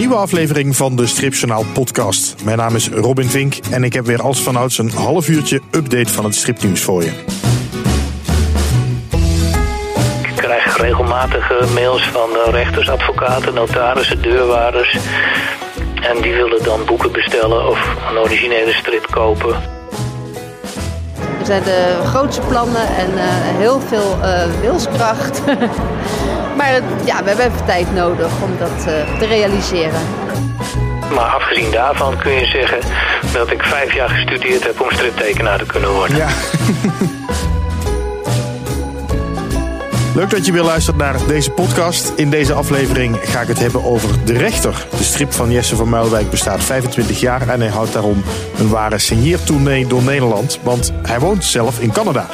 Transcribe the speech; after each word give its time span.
nieuwe 0.00 0.14
aflevering 0.14 0.76
van 0.76 0.96
de 0.96 1.06
Stripjournaal 1.06 1.64
podcast. 1.72 2.44
Mijn 2.44 2.56
naam 2.56 2.74
is 2.74 2.88
Robin 2.88 3.28
Vink 3.28 3.56
en 3.70 3.84
ik 3.84 3.92
heb 3.92 4.06
weer 4.06 4.22
als 4.22 4.42
vanouds 4.42 4.78
een 4.78 4.90
half 4.90 5.28
uurtje 5.28 5.60
update 5.70 6.12
van 6.12 6.24
het 6.24 6.34
stripnieuws 6.34 6.80
voor 6.80 7.02
je. 7.02 7.12
Ik 10.22 10.36
krijg 10.36 10.76
regelmatig 10.76 11.50
eh, 11.50 11.74
mails 11.74 12.02
van 12.02 12.28
eh, 12.30 12.52
rechters, 12.52 12.90
advocaten, 12.90 13.54
notarissen, 13.54 14.22
deurwaarders. 14.22 14.98
En 15.94 16.22
die 16.22 16.34
willen 16.34 16.64
dan 16.64 16.84
boeken 16.84 17.12
bestellen 17.12 17.68
of 17.68 17.96
een 18.10 18.18
originele 18.18 18.72
strip 18.72 19.06
kopen. 19.10 19.54
Er 21.40 21.46
zijn 21.46 21.62
de 21.62 22.00
grootste 22.04 22.42
plannen 22.48 22.96
en 22.96 23.18
eh, 23.18 23.24
heel 23.56 23.80
veel 23.80 24.18
eh, 24.22 24.60
wilskracht. 24.60 25.42
maar 26.60 26.80
ja, 27.04 27.22
we 27.22 27.28
hebben 27.28 27.46
even 27.46 27.64
tijd 27.64 27.94
nodig 27.94 28.42
om 28.42 28.50
dat 28.58 28.86
eh, 28.86 29.18
te 29.18 29.26
realiseren. 29.26 30.00
Maar 31.14 31.24
afgezien 31.24 31.70
daarvan 31.70 32.18
kun 32.18 32.32
je 32.32 32.46
zeggen 32.46 32.78
dat 33.32 33.50
ik 33.50 33.62
vijf 33.62 33.94
jaar 33.94 34.08
gestudeerd 34.08 34.64
heb 34.64 34.80
om 34.80 34.90
striptekenaar 34.90 35.58
te 35.58 35.66
kunnen 35.66 35.90
worden. 35.90 36.16
Ja. 36.16 36.28
Leuk 40.14 40.30
dat 40.30 40.46
je 40.46 40.52
weer 40.52 40.62
luistert 40.62 40.96
naar 40.96 41.16
deze 41.26 41.50
podcast. 41.50 42.12
In 42.16 42.30
deze 42.30 42.52
aflevering 42.52 43.18
ga 43.22 43.40
ik 43.40 43.48
het 43.48 43.58
hebben 43.58 43.84
over 43.84 44.24
De 44.24 44.38
Rechter. 44.38 44.86
De 44.96 45.02
strip 45.02 45.32
van 45.32 45.50
Jesse 45.50 45.76
van 45.76 45.88
Muilwijk 45.88 46.30
bestaat 46.30 46.64
25 46.64 47.20
jaar 47.20 47.48
en 47.48 47.60
hij 47.60 47.70
houdt 47.70 47.92
daarom 47.92 48.22
een 48.58 48.68
ware 48.68 48.98
signeertournee 48.98 49.86
door 49.86 50.02
Nederland. 50.02 50.58
Want 50.62 50.92
hij 51.02 51.20
woont 51.20 51.44
zelf 51.44 51.80
in 51.80 51.92
Canada. 51.92 52.26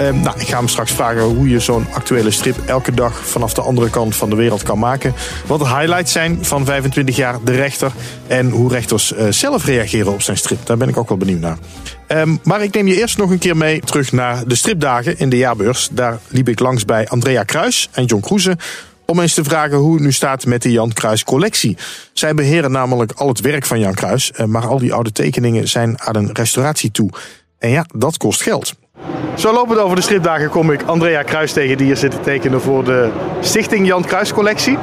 Eh, 0.00 0.10
nou, 0.12 0.40
ik 0.40 0.48
ga 0.48 0.56
hem 0.56 0.68
straks 0.68 0.92
vragen 0.92 1.22
hoe 1.22 1.48
je 1.48 1.60
zo'n 1.60 1.86
actuele 1.92 2.30
strip 2.30 2.56
elke 2.66 2.92
dag 2.94 3.26
vanaf 3.26 3.54
de 3.54 3.60
andere 3.60 3.90
kant 3.90 4.16
van 4.16 4.30
de 4.30 4.36
wereld 4.36 4.62
kan 4.62 4.78
maken. 4.78 5.14
Wat 5.46 5.58
de 5.58 5.68
highlights 5.68 6.12
zijn 6.12 6.44
van 6.44 6.64
25 6.64 7.16
jaar 7.16 7.38
De 7.44 7.52
Rechter. 7.52 7.92
En 8.26 8.50
hoe 8.50 8.70
rechters 8.70 9.12
eh, 9.12 9.26
zelf 9.30 9.64
reageren 9.64 10.12
op 10.12 10.22
zijn 10.22 10.36
strip. 10.36 10.66
Daar 10.66 10.76
ben 10.76 10.88
ik 10.88 10.96
ook 10.96 11.08
wel 11.08 11.18
benieuwd 11.18 11.40
naar. 11.40 11.58
Ehm, 12.06 12.36
maar 12.42 12.62
ik 12.62 12.74
neem 12.74 12.86
je 12.86 13.00
eerst 13.00 13.18
nog 13.18 13.30
een 13.30 13.38
keer 13.38 13.56
mee 13.56 13.80
terug 13.80 14.12
naar 14.12 14.46
de 14.46 14.54
stripdagen 14.54 15.18
in 15.18 15.28
de 15.28 15.36
jaarbeurs. 15.36 15.88
Daar 15.92 16.18
liep 16.28 16.48
ik 16.48 16.60
langs 16.60 16.84
bij 16.84 17.08
Andrea 17.08 17.42
Kruis 17.42 17.88
en 17.92 18.04
John 18.04 18.22
Kroeze. 18.22 18.56
Om 19.06 19.20
eens 19.20 19.34
te 19.34 19.44
vragen 19.44 19.76
hoe 19.76 19.94
het 19.94 20.02
nu 20.02 20.12
staat 20.12 20.46
met 20.46 20.62
de 20.62 20.70
Jan 20.72 20.92
Kruis 20.92 21.24
collectie. 21.24 21.76
Zij 22.12 22.34
beheren 22.34 22.70
namelijk 22.70 23.12
al 23.12 23.28
het 23.28 23.40
werk 23.40 23.66
van 23.66 23.80
Jan 23.80 23.94
Kruis. 23.94 24.32
eh, 24.32 24.46
Maar 24.46 24.66
al 24.66 24.78
die 24.78 24.92
oude 24.92 25.12
tekeningen 25.12 25.68
zijn 25.68 26.00
aan 26.00 26.16
een 26.16 26.30
restauratie 26.32 26.90
toe. 26.90 27.10
En 27.58 27.70
ja, 27.70 27.86
dat 27.94 28.16
kost 28.16 28.42
geld. 28.42 28.74
Zo 29.34 29.52
lopend 29.52 29.78
over 29.78 29.96
de 29.96 30.02
stripdagen 30.02 30.48
kom 30.48 30.70
ik 30.70 30.82
Andrea 30.86 31.22
Kruis 31.22 31.52
tegen 31.52 31.76
die 31.76 31.86
hier 31.86 31.96
zit 31.96 32.10
te 32.10 32.20
tekenen 32.20 32.60
voor 32.60 32.84
de 32.84 33.10
Stichting 33.40 33.86
Jan 33.86 34.04
Kruis 34.04 34.32
collectie. 34.32 34.78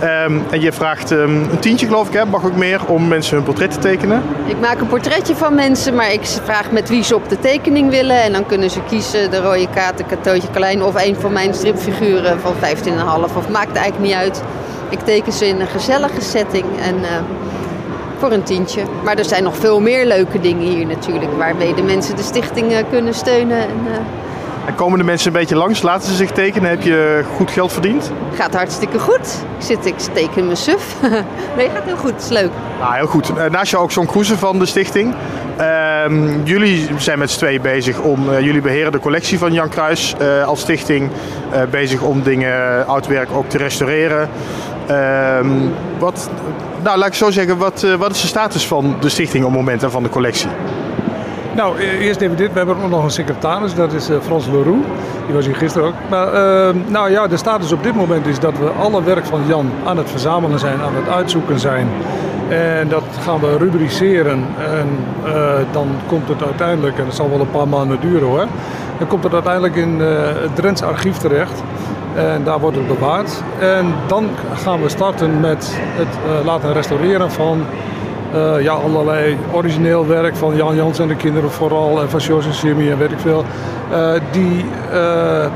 Ehm, 0.00 0.38
en 0.50 0.60
je 0.60 0.72
vraagt 0.72 1.10
ehm, 1.10 1.30
een 1.30 1.58
tientje 1.58 1.86
geloof 1.86 2.06
ik, 2.08 2.12
hè? 2.12 2.24
mag 2.24 2.44
ook 2.44 2.56
meer, 2.56 2.80
om 2.86 3.08
mensen 3.08 3.36
hun 3.36 3.44
portret 3.44 3.70
te 3.70 3.78
tekenen. 3.78 4.22
Ik 4.46 4.60
maak 4.60 4.80
een 4.80 4.86
portretje 4.86 5.36
van 5.36 5.54
mensen, 5.54 5.94
maar 5.94 6.12
ik 6.12 6.24
vraag 6.24 6.70
met 6.70 6.88
wie 6.88 7.02
ze 7.02 7.14
op 7.14 7.28
de 7.28 7.38
tekening 7.38 7.90
willen. 7.90 8.22
En 8.22 8.32
dan 8.32 8.46
kunnen 8.46 8.70
ze 8.70 8.80
kiezen 8.88 9.30
de 9.30 9.40
rode 9.40 9.68
kaarten, 9.74 10.06
Katootje 10.06 10.50
Klein 10.50 10.82
of 10.82 11.06
een 11.06 11.16
van 11.16 11.32
mijn 11.32 11.54
stripfiguren 11.54 12.40
van 12.40 12.54
15,5. 12.54 13.36
Of 13.36 13.48
maakt 13.48 13.76
eigenlijk 13.76 14.06
niet 14.06 14.14
uit. 14.14 14.42
Ik 14.88 15.00
teken 15.00 15.32
ze 15.32 15.46
in 15.46 15.60
een 15.60 15.66
gezellige 15.66 16.20
setting 16.20 16.64
en 16.80 16.94
eh, 16.94 17.10
voor 18.18 18.32
een 18.32 18.42
tientje. 18.42 18.82
Maar 19.04 19.16
er 19.18 19.24
zijn 19.24 19.42
nog 19.42 19.56
veel 19.56 19.80
meer 19.80 20.06
leuke 20.06 20.40
dingen 20.40 20.66
hier 20.66 20.86
natuurlijk, 20.86 21.30
waarmee 21.38 21.74
de 21.74 21.82
mensen 21.82 22.16
de 22.16 22.22
stichting 22.22 22.72
eh, 22.72 22.78
kunnen 22.90 23.14
steunen. 23.14 23.58
En, 23.58 23.80
eh, 23.92 23.98
En 24.66 24.74
komen 24.74 24.98
de 24.98 25.04
mensen 25.04 25.26
een 25.26 25.38
beetje 25.38 25.56
langs, 25.56 25.82
laten 25.82 26.08
ze 26.08 26.14
zich 26.14 26.30
tekenen, 26.30 26.70
heb 26.70 26.82
je 26.82 27.24
goed 27.36 27.50
geld 27.50 27.72
verdiend? 27.72 28.12
gaat 28.34 28.54
hartstikke 28.54 28.98
goed. 28.98 29.44
Ik 29.58 29.64
zit, 29.64 29.86
ik 29.86 29.94
teken 30.12 30.44
mijn 30.44 30.56
suf. 30.56 30.94
nee, 31.56 31.68
gaat 31.74 31.84
heel 31.84 31.96
goed. 31.96 32.10
Het 32.12 32.22
is 32.22 32.28
leuk. 32.28 32.50
Nou, 32.80 32.94
heel 32.94 33.06
goed. 33.06 33.32
Eh, 33.36 33.50
Naast 33.50 33.70
jou 33.70 33.82
ook 33.82 33.90
John 33.90 34.06
Kroeze 34.06 34.38
van 34.38 34.58
de 34.58 34.66
stichting. 34.66 35.14
Ehm, 35.56 36.42
jullie 36.44 36.88
zijn 36.98 37.18
met 37.18 37.30
z'n 37.30 37.38
tweeën 37.38 37.62
bezig 37.62 37.98
om, 38.00 38.30
jullie 38.40 38.60
beheren 38.60 38.92
de 38.92 38.98
collectie 38.98 39.38
van 39.38 39.52
Jan 39.52 39.68
Kruis 39.68 40.14
als 40.46 40.60
stichting. 40.60 41.10
bezig 41.70 42.00
om 42.02 42.22
dingen, 42.22 42.86
oud 42.86 43.06
werk 43.06 43.28
ook 43.32 43.48
te 43.48 43.58
restaureren. 43.58 44.28
Ehm, 44.88 45.48
wat, 45.98 46.30
nou, 46.82 46.98
laat 46.98 47.08
ik 47.08 47.14
zo 47.14 47.30
zeggen, 47.30 47.56
wat, 47.56 47.82
eh, 47.82 47.94
wat 47.94 48.10
is 48.10 48.20
de 48.20 48.26
status 48.26 48.66
van 48.66 48.96
de 49.00 49.08
stichting 49.08 49.44
op 49.44 49.50
het 49.50 49.58
moment 49.58 49.82
en 49.82 49.90
van 49.90 50.02
de 50.02 50.08
collectie? 50.08 50.48
Nou, 51.58 51.80
e- 51.80 51.98
eerst 51.98 52.20
even 52.20 52.36
dit. 52.36 52.52
We 52.52 52.58
hebben 52.58 52.76
ook 52.82 52.90
nog 52.90 53.04
een 53.04 53.10
secretaris, 53.10 53.74
dat 53.74 53.92
is 53.92 54.08
eh, 54.08 54.16
Frans 54.20 54.46
Leroux. 54.46 54.86
Die 55.26 55.34
was 55.34 55.46
hier 55.46 55.56
gisteren 55.56 55.88
ook. 55.88 55.94
Maar 56.10 56.32
eh, 56.32 56.74
nou 56.86 57.10
ja, 57.10 57.26
de 57.26 57.36
status 57.36 57.72
op 57.72 57.82
dit 57.82 57.94
moment 57.94 58.26
is 58.26 58.38
dat 58.38 58.58
we 58.58 58.68
alle 58.68 59.02
werk 59.02 59.26
van 59.26 59.40
Jan 59.46 59.70
aan 59.84 59.96
het 59.96 60.10
verzamelen 60.10 60.58
zijn, 60.58 60.80
aan 60.80 60.94
het 60.94 61.08
uitzoeken 61.08 61.60
zijn. 61.60 61.88
En 62.48 62.88
dat 62.88 63.02
gaan 63.22 63.40
we 63.40 63.56
rubriceren. 63.56 64.44
En 64.58 64.88
eh, 65.24 65.52
dan 65.72 65.88
komt 66.06 66.28
het 66.28 66.42
uiteindelijk, 66.42 66.98
en 66.98 67.04
dat 67.04 67.14
zal 67.14 67.30
wel 67.30 67.40
een 67.40 67.50
paar 67.50 67.68
maanden 67.68 68.00
duren 68.00 68.28
hoor. 68.28 68.46
Dan 68.98 69.06
komt 69.06 69.24
het 69.24 69.32
uiteindelijk 69.32 69.76
in 69.76 70.00
het 70.00 70.56
Drents 70.56 70.82
archief 70.82 71.16
terecht. 71.16 71.62
En 72.14 72.44
daar 72.44 72.60
wordt 72.60 72.76
het 72.76 72.86
bewaard. 72.86 73.42
En 73.58 73.94
dan 74.06 74.28
gaan 74.54 74.82
we 74.82 74.88
starten 74.88 75.40
met 75.40 75.78
het 75.80 76.08
eh, 76.08 76.44
laten 76.44 76.72
restaureren 76.72 77.30
van 77.30 77.64
eh, 78.32 78.62
ja, 78.62 78.72
allerlei 78.72 79.38
origineel 79.52 80.06
werk 80.06 80.36
van 80.36 80.56
Jan 80.56 80.76
Jans 80.76 80.98
en 80.98 81.08
de 81.08 81.16
kinderen 81.16 81.50
vooral. 81.50 82.00
En 82.00 82.10
van 82.10 82.20
Jos 82.20 82.46
en 82.46 82.68
Jimmy 82.68 82.90
en 82.90 82.98
weet 82.98 83.12
ik 83.12 83.18
veel. 83.18 83.44
Eh, 83.90 84.10
die, 84.30 84.64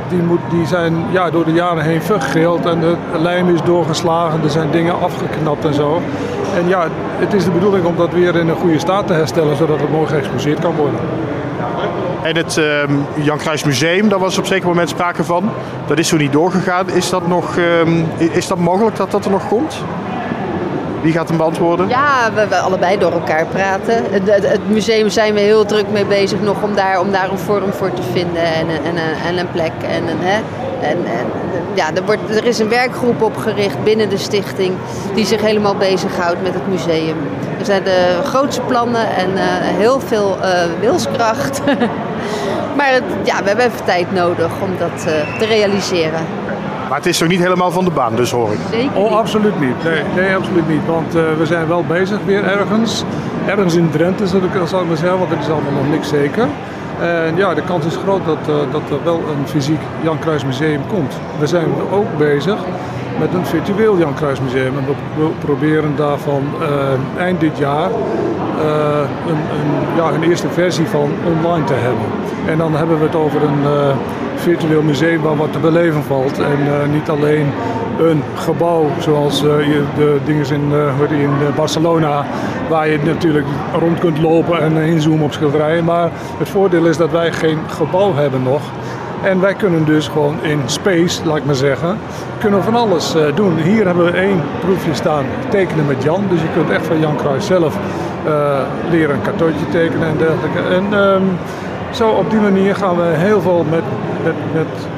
die, 0.08 0.22
moet, 0.22 0.40
die 0.50 0.66
zijn 0.66 0.94
ja, 1.10 1.30
door 1.30 1.44
de 1.44 1.52
jaren 1.52 1.82
heen 1.82 2.02
vergeeld 2.02 2.66
en 2.66 2.80
de 2.80 2.96
lijm 3.18 3.54
is 3.54 3.62
doorgeslagen. 3.62 4.42
Er 4.42 4.50
zijn 4.50 4.70
dingen 4.70 5.00
afgeknapt 5.00 5.64
en 5.64 5.74
zo. 5.74 6.00
En 6.56 6.68
ja, 6.68 6.86
het 7.16 7.32
is 7.32 7.44
de 7.44 7.50
bedoeling 7.50 7.84
om 7.84 7.96
dat 7.96 8.12
weer 8.12 8.36
in 8.36 8.48
een 8.48 8.56
goede 8.56 8.78
staat 8.78 9.06
te 9.06 9.12
herstellen, 9.12 9.56
zodat 9.56 9.80
het 9.80 9.90
mooi 9.90 10.06
geëxposeerd 10.06 10.60
kan 10.60 10.74
worden. 10.74 11.00
En 12.22 12.36
het 12.36 12.56
ehm, 12.56 12.92
Jan 13.14 13.38
Kruis 13.38 13.64
Museum, 13.64 14.08
daar 14.08 14.18
was 14.18 14.38
op 14.38 14.46
zeker 14.46 14.66
moment 14.68 14.88
sprake 14.88 15.24
van. 15.24 15.50
Dat 15.86 15.98
is 15.98 16.08
zo 16.08 16.16
niet 16.16 16.32
doorgegaan. 16.32 16.90
Is 16.90 17.10
dat, 17.10 17.26
nog, 17.26 17.56
ehm, 17.56 18.02
is 18.18 18.46
dat 18.46 18.58
mogelijk 18.58 18.96
dat 18.96 19.10
dat 19.10 19.24
er 19.24 19.30
nog 19.30 19.48
komt? 19.48 19.76
Wie 21.02 21.12
gaat 21.12 21.28
hem 21.28 21.36
beantwoorden? 21.36 21.88
Ja, 21.88 22.30
we, 22.34 22.56
allebei 22.56 22.98
door 22.98 23.12
elkaar 23.12 23.46
praten. 23.46 24.04
Het, 24.10 24.46
het, 24.48 24.70
museum 24.70 25.08
zijn 25.08 25.34
we 25.34 25.40
heel 25.40 25.64
druk 25.64 25.88
mee 25.92 26.04
bezig 26.04 26.40
nog 26.40 26.62
om 26.62 26.74
daar, 26.74 27.00
om 27.00 27.12
daar 27.12 27.30
een 27.30 27.38
vorm 27.38 27.72
voor 27.72 27.92
te 27.92 28.02
vinden 28.12 28.42
en, 28.42 28.66
en, 28.68 28.96
en 29.26 29.38
een 29.38 29.50
plek. 29.50 29.72
En, 29.88 30.04
hè. 30.06 30.40
En, 30.80 30.96
en, 31.06 31.26
ja, 31.74 31.94
er, 31.94 32.04
wordt, 32.04 32.36
er 32.36 32.44
is 32.44 32.58
een 32.58 32.68
werkgroep 32.68 33.22
opgericht 33.22 33.84
binnen 33.84 34.08
de 34.08 34.16
stichting 34.16 34.74
die 35.14 35.26
zich 35.26 35.40
helemaal 35.40 35.74
bezighoudt 35.76 36.42
met 36.42 36.54
het 36.54 36.68
museum. 36.68 37.16
Er 37.58 37.64
zijn 37.64 37.84
de 37.84 38.20
grootste 38.24 38.60
plannen 38.60 39.16
en 39.16 39.36
eh, 39.36 39.42
heel 39.58 40.00
veel 40.00 40.38
eh, 40.42 40.64
wilskracht. 40.80 41.60
maar 42.76 42.92
het, 42.92 43.02
ja, 43.24 43.42
we 43.42 43.48
hebben 43.48 43.64
even 43.66 43.84
tijd 43.84 44.12
nodig 44.12 44.50
om 44.60 44.70
dat 44.78 45.06
eh, 45.06 45.38
te 45.38 45.44
realiseren. 45.44 46.20
Maar 46.88 46.98
het 46.98 47.06
is 47.06 47.20
nog 47.20 47.28
niet 47.28 47.40
helemaal 47.40 47.70
van 47.70 47.84
de 47.84 47.90
baan, 47.90 48.16
dus 48.16 48.30
hoor 48.30 48.52
ik. 48.52 48.58
Zeker 48.70 48.96
Oh, 48.96 49.16
absoluut 49.16 49.60
niet. 49.60 49.84
Nee, 49.84 50.02
nee 50.16 50.36
absoluut 50.36 50.68
niet. 50.68 50.86
Want 50.86 51.14
eh, 51.14 51.22
we 51.38 51.46
zijn 51.46 51.66
wel 51.68 51.84
bezig 51.84 52.18
weer 52.24 52.44
ergens. 52.44 53.04
Ergens 53.46 53.74
in 53.74 53.90
Drenthe, 53.90 54.26
zal 54.26 54.40
ik, 54.40 54.54
maar 54.54 54.96
zeggen, 54.96 55.18
want 55.18 55.30
het 55.30 55.38
is 55.40 55.48
allemaal 55.48 55.72
nog 55.72 55.90
niks 55.90 56.08
zeker. 56.08 56.46
En 57.00 57.36
ja, 57.36 57.54
de 57.54 57.62
kans 57.62 57.84
is 57.84 57.96
groot 57.96 58.24
dat, 58.24 58.38
eh, 58.48 58.54
dat 58.72 58.82
er 58.90 59.04
wel 59.04 59.16
een 59.16 59.48
fysiek 59.48 59.80
Jan 60.00 60.18
Kruis 60.18 60.44
Museum 60.44 60.80
komt. 60.86 61.14
We 61.38 61.46
zijn 61.46 61.66
ook 61.90 62.18
bezig 62.18 62.58
met 63.18 63.34
een 63.34 63.46
virtueel 63.46 63.98
Jan 63.98 64.14
Kruis 64.14 64.40
Museum. 64.40 64.78
En 64.78 64.84
we 65.16 65.28
proberen 65.38 65.96
daarvan 65.96 66.42
eh, 66.60 67.22
eind 67.22 67.40
dit 67.40 67.58
jaar 67.58 67.90
eh, 67.90 69.00
een, 69.26 69.36
een, 69.36 69.96
ja, 69.96 70.12
een 70.12 70.22
eerste 70.22 70.48
versie 70.48 70.86
van 70.86 71.10
online 71.24 71.64
te 71.64 71.74
hebben. 71.74 72.04
En 72.46 72.58
dan 72.58 72.74
hebben 72.74 72.98
we 72.98 73.04
het 73.04 73.14
over 73.14 73.42
een 73.42 73.64
eh, 73.64 73.96
virtueel 74.34 74.82
museum 74.82 75.22
waar 75.22 75.36
wat 75.36 75.52
te 75.52 75.58
beleven 75.58 76.02
valt. 76.02 76.38
En 76.38 76.90
niet 76.92 77.08
alleen 77.08 77.46
een 78.00 78.22
gebouw 78.34 78.86
zoals 78.98 79.40
de 79.40 80.18
dingen 80.24 80.46
in, 80.50 80.72
in 81.10 81.30
Barcelona, 81.56 82.24
waar 82.68 82.88
je 82.88 82.98
natuurlijk 83.04 83.46
rond 83.78 83.98
kunt 83.98 84.18
lopen 84.18 84.60
en 84.60 84.76
inzoomen 84.76 85.24
op 85.24 85.32
schilderijen. 85.32 85.84
Maar 85.84 86.10
het 86.38 86.48
voordeel 86.48 86.86
is 86.86 86.96
dat 86.96 87.10
wij 87.10 87.32
geen 87.32 87.58
gebouw 87.68 88.14
hebben 88.14 88.42
nog. 88.42 88.62
En 89.22 89.40
wij 89.40 89.54
kunnen 89.54 89.84
dus 89.84 90.08
gewoon 90.08 90.36
in 90.42 90.60
space, 90.66 91.26
laat 91.26 91.36
ik 91.36 91.44
maar 91.44 91.54
zeggen, 91.54 91.98
kunnen 92.38 92.58
we 92.58 92.64
van 92.64 92.74
alles 92.74 93.14
eh, 93.14 93.22
doen. 93.34 93.56
Hier 93.56 93.86
hebben 93.86 94.04
we 94.04 94.10
één 94.10 94.40
proefje 94.60 94.94
staan, 94.94 95.24
tekenen 95.48 95.86
met 95.86 96.02
Jan. 96.02 96.24
Dus 96.30 96.40
je 96.40 96.48
kunt 96.54 96.70
echt 96.70 96.86
van 96.86 97.00
Jan 97.00 97.16
Kruis 97.16 97.46
zelf 97.46 97.76
eh, 98.26 98.60
leren 98.90 99.14
een 99.14 99.22
kartootje 99.22 99.68
tekenen 99.70 100.08
en 100.08 100.16
dergelijke. 100.16 100.74
En 100.74 100.84
ehm, 100.90 101.22
zo 101.90 102.08
op 102.08 102.30
die 102.30 102.40
manier 102.40 102.74
gaan 102.74 102.96
we 102.96 103.02
heel 103.02 103.40
veel 103.40 103.66
met, 103.70 103.82
met, 104.24 104.34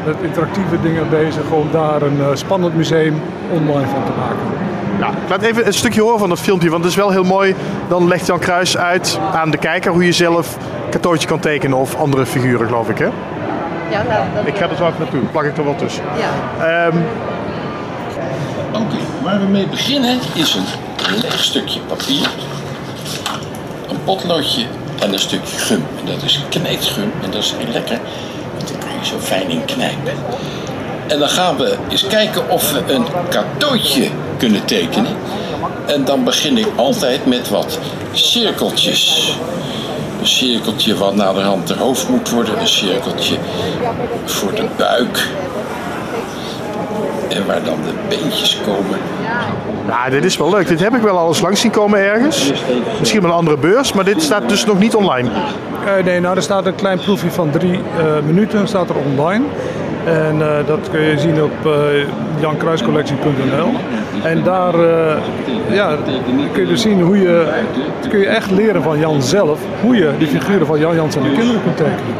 met, 0.05 0.17
interactieve 0.23 0.81
dingen 0.83 1.09
bezig 1.11 1.51
om 1.51 1.69
daar 1.73 2.03
een 2.03 2.21
eh, 2.21 2.27
spannend 2.33 2.77
museum 2.77 3.21
online 3.51 3.87
van 3.87 4.05
te 4.05 4.13
maken. 4.19 4.55
Ik 4.99 5.29
laat 5.29 5.43
even 5.43 5.67
een 5.67 5.73
stukje 5.73 6.03
horen 6.03 6.19
van 6.19 6.29
dat 6.29 6.41
filmpje, 6.41 6.71
want 6.71 6.83
het 6.83 6.93
is 6.93 6.99
wel 6.99 7.11
heel 7.11 7.25
mooi. 7.25 7.55
Dan 7.89 8.09
legt 8.09 8.27
Jan 8.27 8.39
Kruis 8.39 8.79
uit 8.79 9.19
aan 9.33 9.51
de 9.51 9.59
kijker 9.59 9.93
hoe 9.93 10.05
je 10.05 10.13
zelf 10.13 10.57
een 10.57 10.91
kartootje 10.91 11.29
kan 11.29 11.39
tekenen 11.39 11.79
of 11.79 11.97
andere 11.97 12.27
figuren, 12.27 12.67
geloof 12.67 12.89
ik. 12.89 12.99
Hè? 12.99 13.09
Ja, 13.91 14.03
nou, 14.09 14.23
dat- 14.35 14.47
Ik 14.47 14.57
ga 14.57 14.69
er 14.69 14.77
zo 14.77 14.87
even 14.87 14.99
naartoe, 14.99 15.21
plak 15.21 15.45
ik 15.45 15.57
er 15.57 15.65
wel 15.65 15.75
tussen. 15.77 16.03
ja. 16.19 16.87
Ehm, 16.87 16.97
Oké, 18.73 18.97
waar 19.23 19.41
we 19.41 19.47
mee 19.47 19.67
beginnen 19.67 20.19
is 20.33 20.55
een 20.55 20.65
leeg 21.23 21.45
stukje 21.45 21.81
papier, 21.81 22.29
een 23.89 23.99
potloodje 24.05 24.65
en 25.03 25.13
een 25.13 25.19
stukje 25.19 25.59
gum. 25.59 25.85
En 26.01 26.07
dat 26.07 26.23
is 26.23 26.41
knijtgum 26.49 27.13
en 27.23 27.31
dat 27.31 27.43
is 27.43 27.55
heel 27.59 27.73
lekker, 27.73 27.99
want 28.57 28.69
dan 28.69 28.79
kun 28.79 28.89
je 29.01 29.07
zo 29.07 29.19
fijn 29.19 29.51
in 29.51 29.65
knijpen. 29.65 30.13
En 31.07 31.19
dan 31.19 31.29
gaan 31.29 31.57
we 31.57 31.77
eens 31.89 32.07
kijken 32.07 32.51
of 32.51 32.73
we 32.73 32.93
een 32.93 33.05
cadeautje 33.31 34.09
kunnen 34.37 34.65
tekenen. 34.65 35.17
En 35.87 36.05
dan 36.05 36.25
begin 36.25 36.59
ik 36.59 36.67
altijd 36.77 37.27
met 37.27 37.49
wat 37.49 37.79
cirkeltjes. 38.13 39.37
Een 40.25 40.31
cirkeltje 40.31 40.97
wat 40.97 41.15
naderhand 41.15 41.67
de 41.67 41.75
hoofd 41.75 42.09
moet 42.09 42.31
worden. 42.31 42.61
Een 42.61 42.67
cirkeltje 42.67 43.37
voor 44.25 44.55
de 44.55 44.67
buik. 44.77 45.29
En 47.29 47.47
waar 47.47 47.63
dan 47.65 47.79
de 47.83 47.93
beentjes 48.09 48.59
komen. 48.65 48.99
Nou, 49.87 50.11
dit 50.11 50.25
is 50.25 50.37
wel 50.37 50.51
leuk. 50.51 50.69
Dit 50.69 50.81
heb 50.81 50.95
ik 50.95 51.03
wel 51.03 51.19
al 51.19 51.29
eens 51.29 51.41
langs 51.41 51.61
zien 51.61 51.71
komen 51.71 51.99
ergens. 51.99 52.53
Misschien 52.99 53.21
wel 53.21 53.31
een 53.31 53.37
andere 53.37 53.57
beurs, 53.57 53.93
maar 53.93 54.05
dit 54.05 54.23
staat 54.23 54.49
dus 54.49 54.65
nog 54.65 54.79
niet 54.79 54.95
online. 54.95 55.29
Uh, 55.29 56.05
nee, 56.05 56.21
nou 56.21 56.37
er 56.37 56.43
staat 56.43 56.67
een 56.67 56.75
klein 56.75 56.99
proefje 56.99 57.31
van 57.31 57.51
drie 57.51 57.73
uh, 57.73 57.81
minuten 58.27 58.69
staat 58.69 58.89
er 58.89 58.97
online. 58.97 59.45
En 60.05 60.37
uh, 60.37 60.67
dat 60.67 60.91
kun 60.91 61.01
je 61.01 61.19
zien 61.19 61.43
op 61.43 61.67
uh, 61.67 61.73
jankruiscollectie.nl. 62.41 63.69
En 64.23 64.43
daar 64.43 64.75
uh, 64.75 65.17
ja, 65.71 65.97
kun 66.53 66.63
je 66.63 66.69
dus 66.69 66.83
zien 66.83 67.01
hoe 67.01 67.19
je, 67.19 67.47
kun 68.09 68.19
je 68.19 68.27
echt 68.27 68.51
leren 68.51 68.83
van 68.83 68.99
Jan 68.99 69.23
zelf, 69.23 69.61
hoe 69.81 69.97
je 69.97 70.11
die 70.19 70.29
figuren 70.29 70.67
van 70.67 70.79
Jan 70.79 70.95
Jans 70.95 71.17
en 71.17 71.23
de 71.23 71.33
kinderen 71.33 71.63
kunt 71.63 71.77
tekenen. 71.77 72.15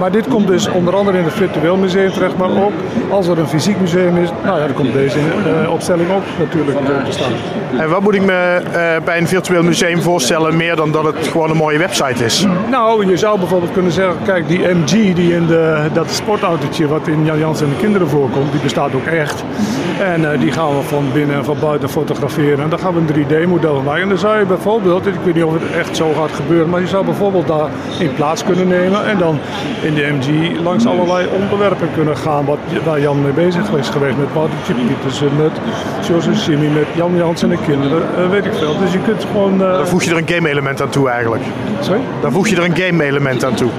Maar 0.00 0.10
dit 0.10 0.28
komt 0.28 0.46
dus 0.46 0.68
onder 0.68 0.96
andere 0.96 1.18
in 1.18 1.24
het 1.24 1.32
virtueel 1.32 1.76
museum 1.76 2.12
terecht, 2.12 2.36
maar 2.36 2.50
ook 2.50 2.72
als 3.10 3.26
er 3.26 3.38
een 3.38 3.48
fysiek 3.48 3.80
museum 3.80 4.16
is, 4.16 4.28
nou 4.44 4.58
ja, 4.58 4.66
dan 4.66 4.74
komt 4.74 4.92
deze 4.92 5.18
uh, 5.18 5.70
opstelling 5.70 6.10
ook 6.10 6.22
natuurlijk 6.38 6.78
te 7.04 7.12
staan. 7.12 7.32
En 7.78 7.90
wat 7.90 8.00
moet 8.00 8.14
ik 8.14 8.24
me 8.24 8.60
uh, 8.66 9.04
bij 9.04 9.18
een 9.18 9.28
virtueel 9.28 9.62
museum 9.62 10.02
voorstellen, 10.02 10.56
meer 10.56 10.76
dan 10.76 10.92
dat 10.92 11.04
het 11.04 11.28
gewoon 11.28 11.50
een 11.50 11.56
mooie 11.56 11.78
website 11.78 12.24
is? 12.24 12.46
Nou, 12.70 13.06
je 13.06 13.16
zou 13.16 13.38
bijvoorbeeld 13.38 13.72
kunnen 13.72 13.92
zeggen, 13.92 14.16
kijk, 14.24 14.48
die 14.48 14.58
MG 14.58 15.14
die 15.14 15.34
in 15.34 15.46
de, 15.46 15.86
dat 15.92 16.10
sportautootje 16.10 16.88
wat 16.88 17.08
in 17.08 17.24
Jan 17.24 17.38
Jans 17.38 17.60
en 17.60 17.68
de 17.68 17.76
kinderen 17.76 18.08
voorkomt, 18.08 18.52
die 18.52 18.60
bestaat 18.60 18.94
ook 18.94 19.06
echt. 19.06 19.44
En 20.00 20.20
uh, 20.20 20.28
die 20.40 20.52
gaan 20.52 20.76
we 20.76 20.82
van 20.82 21.04
binnen 21.12 21.36
en 21.36 21.44
van 21.44 21.56
buiten 21.60 21.88
fotograferen. 21.88 22.64
En 22.64 22.68
dan 22.68 22.78
gaan 22.78 22.94
we 22.94 23.00
een 23.00 23.26
3D-model 23.26 23.82
maken. 23.82 24.02
En 24.02 24.08
dan 24.08 24.18
zou 24.18 24.38
je 24.38 24.44
bijvoorbeeld, 24.44 25.06
ik 25.06 25.14
weet 25.24 25.34
niet 25.34 25.44
of 25.44 25.52
het 25.52 25.72
echt 25.78 25.96
zo 25.96 26.12
gaat 26.12 26.32
gebeuren, 26.32 26.68
maar 26.68 26.80
je 26.80 26.86
zou 26.86 27.04
bijvoorbeeld 27.04 27.46
daar 27.46 27.68
in 27.98 28.14
plaats 28.14 28.44
kunnen 28.44 28.68
nemen 28.68 29.06
en 29.06 29.18
dan 29.18 29.38
in 29.84 29.94
de 29.94 30.12
MG 30.18 30.60
langs 30.60 30.86
allerlei 30.86 31.28
onderwerpen 31.40 31.88
kunnen 31.94 32.16
gaan 32.16 32.44
wat, 32.44 32.58
waar 32.84 33.00
Jan 33.00 33.22
mee 33.22 33.32
bezig 33.32 33.72
is 33.78 33.88
geweest. 33.88 34.16
Met 34.16 34.32
Woutertje 34.32 34.74
Pietersen, 34.74 35.30
met 35.36 35.52
Jos 36.08 36.26
en 36.26 36.32
Jimmy, 36.32 36.66
met 36.66 36.86
Jan 36.94 37.16
Jans 37.16 37.42
en 37.42 37.48
de 37.48 37.58
kinderen, 37.66 38.02
uh, 38.18 38.30
weet 38.30 38.44
ik 38.44 38.54
veel. 38.54 38.78
Dus 38.78 38.92
je 38.92 38.98
kunt 38.98 39.24
gewoon... 39.24 39.54
Uh... 39.54 39.72
Dan 39.72 39.86
voeg 39.86 40.02
je 40.02 40.10
er 40.10 40.16
een 40.16 40.28
game 40.28 40.48
element 40.48 40.82
aan 40.82 40.88
toe 40.88 41.08
eigenlijk. 41.08 41.42
Sorry? 41.80 42.00
Dan 42.20 42.32
voeg 42.32 42.48
je 42.48 42.56
er 42.56 42.64
een 42.64 42.76
game 42.76 43.04
element 43.04 43.44
aan 43.44 43.54
toe. 43.54 43.70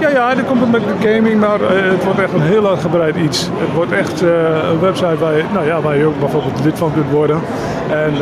Ja, 0.00 0.08
ja, 0.08 0.34
dan 0.34 0.44
komt 0.44 0.60
het 0.60 0.70
met 0.70 0.82
de 0.82 1.08
gaming, 1.08 1.40
maar 1.40 1.60
uh, 1.60 1.68
het 1.68 2.04
wordt 2.04 2.20
echt 2.20 2.32
een 2.32 2.42
heel 2.42 2.68
uitgebreid 2.68 3.16
iets. 3.16 3.50
Het 3.58 3.74
wordt 3.74 3.92
echt 3.92 4.20
een 4.20 4.80
website 4.80 5.18
waar 5.18 5.36
je, 5.36 5.42
nou 5.52 5.66
ja, 5.66 5.80
waar 5.80 5.96
je 5.96 6.04
ook 6.04 6.18
bijvoorbeeld 6.18 6.64
lid 6.64 6.78
van 6.78 6.92
kunt 6.92 7.10
worden. 7.10 7.40
En, 7.90 8.14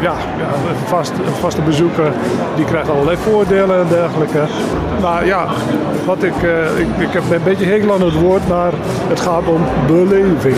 ja, 0.00 0.14
ja, 0.38 0.48
een, 0.68 0.86
vast, 0.86 1.10
een 1.10 1.34
vaste 1.40 1.62
bezoeker 1.62 2.12
die 2.56 2.64
krijgt 2.64 2.88
allerlei 2.88 3.16
voordelen 3.16 3.80
en 3.80 3.88
dergelijke. 3.88 4.46
Maar 5.00 5.26
ja, 5.26 5.48
wat 6.04 6.22
ik, 6.22 6.42
uh, 6.42 6.78
ik, 6.78 6.86
ik 6.98 7.12
heb 7.12 7.30
een 7.30 7.42
beetje 7.42 7.64
hekel 7.64 7.92
aan 7.92 8.02
het 8.02 8.14
woord, 8.14 8.48
maar 8.48 8.72
het 9.08 9.20
gaat 9.20 9.46
om 9.46 9.62
beleving. 9.86 10.56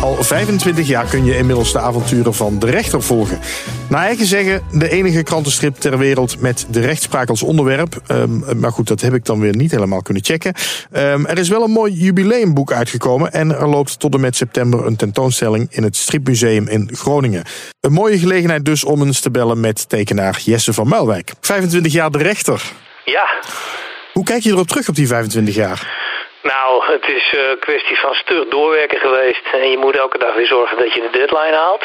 Al 0.00 0.16
25 0.22 0.86
jaar 0.86 1.04
kun 1.04 1.24
je 1.24 1.36
inmiddels 1.36 1.72
de 1.72 1.78
avonturen 1.78 2.34
van 2.34 2.58
de 2.58 2.70
rechter 2.70 3.02
volgen. 3.02 3.38
Naar 3.88 4.04
eigen 4.04 4.26
zeggen 4.26 4.62
de 4.72 4.90
enige 4.90 5.22
krantenstrip 5.22 5.76
ter 5.76 5.98
wereld 5.98 6.40
met 6.40 6.66
de 6.70 6.80
rechtspraak 6.80 7.28
als 7.28 7.42
onderwerp. 7.42 8.02
Um, 8.10 8.44
maar 8.56 8.72
goed, 8.72 8.88
dat 8.88 9.00
heb 9.00 9.14
ik 9.14 9.24
dan 9.24 9.40
weer 9.40 9.56
niet 9.56 9.70
helemaal 9.70 10.02
kunnen 10.02 10.24
checken. 10.24 10.54
Um, 10.92 11.26
er 11.26 11.38
is 11.38 11.48
wel 11.48 11.64
een 11.64 11.70
mooi 11.70 11.92
jubileumboek 11.92 12.72
uitgekomen 12.72 13.32
en 13.32 13.54
er 13.54 13.68
loopt 13.68 13.98
tot 13.98 14.14
en 14.14 14.20
met 14.20 14.36
september 14.36 14.86
een 14.86 14.96
tentoonstelling 14.96 15.66
in 15.70 15.82
het 15.82 15.96
Stripmuseum 15.96 16.68
in 16.68 16.90
Groningen. 16.92 17.44
Een 17.80 17.92
mooie 17.92 18.18
gelegenheid 18.18 18.64
dus 18.64 18.84
om 18.84 19.02
eens 19.02 19.20
te 19.20 19.30
bellen 19.30 19.60
met 19.60 19.88
tekenaar 19.88 20.40
Jesse 20.44 20.72
van 20.72 20.88
Muilwijk. 20.88 21.32
25 21.40 21.92
jaar 21.92 22.10
de 22.10 22.18
rechter. 22.18 22.72
Ja. 23.04 23.28
Hoe 24.12 24.24
kijk 24.24 24.42
je 24.42 24.50
erop 24.50 24.68
terug 24.68 24.88
op 24.88 24.94
die 24.94 25.06
25 25.06 25.54
jaar? 25.54 26.06
Nou, 26.42 26.92
het 26.92 27.08
is 27.08 27.34
een 27.38 27.58
kwestie 27.58 27.98
van 27.98 28.14
stug 28.14 28.48
doorwerken 28.48 28.98
geweest. 28.98 29.44
En 29.52 29.70
je 29.70 29.78
moet 29.78 29.96
elke 29.96 30.18
dag 30.18 30.34
weer 30.34 30.46
zorgen 30.46 30.78
dat 30.78 30.92
je 30.94 31.00
de 31.00 31.18
deadline 31.18 31.56
haalt. 31.56 31.84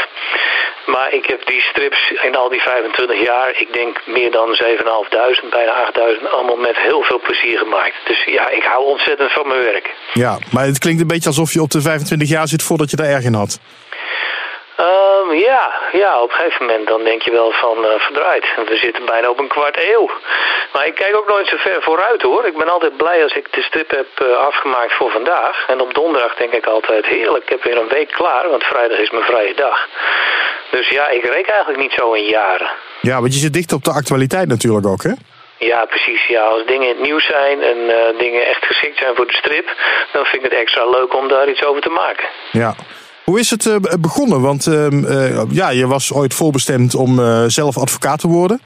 Maar 0.86 1.14
ik 1.14 1.26
heb 1.26 1.46
die 1.46 1.62
strips 1.62 2.12
in 2.22 2.36
al 2.36 2.50
die 2.50 2.62
25 2.62 3.22
jaar, 3.22 3.50
ik 3.60 3.74
denk 3.74 4.02
meer 4.06 4.32
dan 4.32 4.60
7.500, 4.64 5.50
bijna 5.50 5.92
8.000, 6.18 6.30
allemaal 6.32 6.56
met 6.56 6.78
heel 6.78 7.04
veel 7.04 7.20
plezier 7.20 7.58
gemaakt. 7.58 7.96
Dus 8.08 8.24
ja, 8.26 8.50
ik 8.50 8.64
hou 8.64 8.86
ontzettend 8.86 9.32
van 9.32 9.48
mijn 9.48 9.64
werk. 9.64 9.94
Ja, 10.14 10.40
maar 10.52 10.66
het 10.66 10.80
klinkt 10.80 11.02
een 11.02 11.08
beetje 11.08 11.30
alsof 11.30 11.54
je 11.54 11.62
op 11.62 11.72
de 11.72 11.82
25 11.82 12.30
jaar 12.30 12.48
zit 12.48 12.64
voordat 12.64 12.90
je 12.90 12.96
daar 12.96 13.08
erg 13.08 13.24
in 13.24 13.34
had. 13.34 13.60
Ja, 15.34 15.74
ja, 15.92 16.22
op 16.22 16.30
een 16.30 16.36
gegeven 16.36 16.66
moment 16.66 16.88
dan 16.88 17.04
denk 17.04 17.22
je 17.22 17.32
wel 17.32 17.52
van 17.52 17.78
uh, 17.78 17.90
verdraaid. 17.98 18.46
We 18.56 18.78
zitten 18.78 19.06
bijna 19.06 19.30
op 19.30 19.40
een 19.40 19.48
kwart 19.48 19.78
eeuw. 19.92 20.10
Maar 20.74 20.86
ik 20.86 20.96
kijk 20.96 21.16
ook 21.16 21.30
nooit 21.30 21.48
zo 21.48 21.58
ver 21.58 21.82
vooruit 21.82 22.22
hoor. 22.22 22.46
Ik 22.46 22.58
ben 22.58 22.70
altijd 22.70 22.98
blij 22.98 23.24
als 23.24 23.34
ik 23.34 23.54
de 23.54 23.62
strip 23.62 23.90
heb 23.92 24.08
uh, 24.22 24.38
afgemaakt 24.38 24.94
voor 24.94 25.12
vandaag. 25.12 25.66
En 25.68 25.82
op 25.82 25.94
donderdag 25.94 26.36
denk 26.36 26.54
ik 26.54 26.66
altijd 26.66 27.06
heerlijk, 27.06 27.44
ik 27.44 27.50
heb 27.50 27.64
weer 27.64 27.78
een 27.78 27.88
week 27.88 28.12
klaar, 28.12 28.50
want 28.50 28.64
vrijdag 28.64 28.98
is 28.98 29.12
mijn 29.12 29.24
vrije 29.24 29.54
dag. 29.54 29.88
Dus 30.70 30.90
ja, 30.90 31.10
ik 31.10 31.24
reken 31.24 31.54
eigenlijk 31.54 31.82
niet 31.82 31.94
zo 31.94 32.12
in 32.12 32.26
jaren. 32.26 32.70
Ja, 33.02 33.20
want 33.22 33.34
je 33.34 33.40
zit 33.40 33.54
dicht 33.54 33.74
op 33.74 33.84
de 33.84 33.92
actualiteit 33.92 34.48
natuurlijk 34.48 34.88
ook 34.88 35.04
hè? 35.04 35.14
Ja, 35.58 35.86
precies. 35.86 36.26
Ja, 36.26 36.42
als 36.42 36.66
dingen 36.66 36.88
in 36.88 36.96
het 36.96 37.04
nieuws 37.04 37.26
zijn 37.26 37.62
en 37.62 37.78
uh, 37.78 38.20
dingen 38.20 38.46
echt 38.46 38.66
geschikt 38.66 38.98
zijn 38.98 39.16
voor 39.16 39.28
de 39.28 39.34
strip, 39.34 39.76
dan 40.12 40.26
vind 40.26 40.44
ik 40.44 40.52
het 40.52 40.60
extra 40.60 40.90
leuk 40.90 41.14
om 41.14 41.28
daar 41.28 41.50
iets 41.50 41.64
over 41.66 41.82
te 41.82 41.90
maken. 41.90 42.28
Ja. 42.52 42.76
Hoe 43.24 43.40
is 43.40 43.50
het 43.50 43.66
uh, 43.66 43.76
begonnen? 44.00 44.42
Want 44.42 44.66
uh, 44.66 44.88
uh, 44.90 45.42
ja, 45.50 45.70
je 45.70 45.88
was 45.88 46.14
ooit 46.14 46.34
voorbestemd 46.34 46.96
om 46.96 47.20
zelf 47.50 47.78
advocaat 47.78 48.20
te 48.20 48.28
worden. 48.28 48.62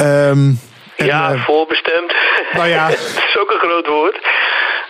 Um, 0.00 0.60
ja, 0.96 1.36
voorbestemd. 1.36 2.12
Nou 2.52 2.68
ja. 2.68 2.88
dat 2.90 3.24
is 3.28 3.38
ook 3.38 3.50
een 3.50 3.68
groot 3.68 3.86
woord. 3.86 4.18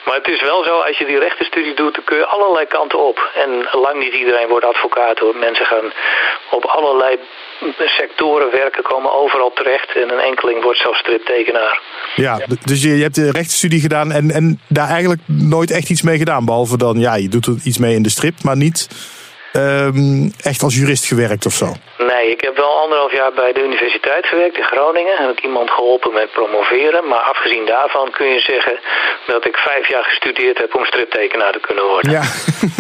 Maar 0.05 0.17
het 0.17 0.29
is 0.29 0.43
wel 0.43 0.65
zo, 0.65 0.79
als 0.79 0.99
je 0.99 1.07
die 1.07 1.19
rechtenstudie 1.19 1.75
doet, 1.75 1.95
dan 1.95 2.05
kun 2.05 2.17
je 2.17 2.27
allerlei 2.27 2.67
kanten 2.67 2.99
op. 2.99 3.31
En 3.35 3.69
lang 3.73 3.99
niet 3.99 4.15
iedereen 4.15 4.49
wordt 4.49 4.65
advocaat 4.65 5.19
hoor. 5.19 5.37
Mensen 5.37 5.67
gaan 5.67 5.93
op 6.51 6.65
allerlei 6.65 7.19
sectoren 7.77 8.51
werken, 8.51 8.83
komen 8.83 9.13
overal 9.13 9.53
terecht. 9.55 9.97
En 9.97 10.13
een 10.13 10.25
enkeling 10.31 10.63
wordt 10.63 10.79
zelfs 10.79 10.99
striptekenaar. 10.99 11.81
Ja, 12.15 12.41
dus 12.65 12.83
je, 12.83 12.97
je 12.97 13.03
hebt 13.03 13.15
de 13.15 13.31
rechtenstudie 13.31 13.81
gedaan 13.81 14.13
en, 14.13 14.31
en 14.31 14.61
daar 14.69 14.89
eigenlijk 14.89 15.21
nooit 15.27 15.71
echt 15.71 15.91
iets 15.91 16.03
mee 16.03 16.19
gedaan. 16.19 16.45
Behalve 16.45 16.77
dan, 16.79 16.99
ja, 16.99 17.15
je 17.15 17.29
doet 17.29 17.47
er 17.47 17.55
iets 17.65 17.79
mee 17.79 17.95
in 17.95 18.03
de 18.03 18.11
strip, 18.11 18.43
maar 18.43 18.57
niet 18.57 18.89
um, 19.53 20.33
echt 20.43 20.63
als 20.63 20.75
jurist 20.75 21.07
gewerkt 21.07 21.47
of 21.47 21.53
zo. 21.53 21.67
Nee, 21.99 22.31
ik 22.31 22.41
heb 22.41 22.57
wel 22.57 22.83
anderhalf 22.83 23.13
jaar 23.13 23.33
bij 23.33 23.53
de 23.53 23.65
universiteit 23.65 24.27
gewerkt 24.27 24.57
in 24.57 24.63
Groningen. 24.63 25.17
Heb 25.17 25.31
ik 25.31 25.45
iemand 25.45 25.71
geholpen 25.71 26.13
met 26.13 26.33
promoveren. 26.33 27.09
Maar 27.09 27.19
afgezien 27.19 27.67
daarvan 27.67 28.11
kun 28.11 28.27
je 28.27 28.41
zeggen 28.41 28.79
dat 29.27 29.47
ik 29.47 29.57
vijf 29.57 29.89
jaar 29.89 30.05
gestudeerd 30.05 30.59
heb 30.59 30.75
om 30.75 30.85
striptekenaar 30.85 31.53
te 31.53 31.61
kunnen 31.61 31.85
worden. 31.85 32.13
Ja, 32.13 32.23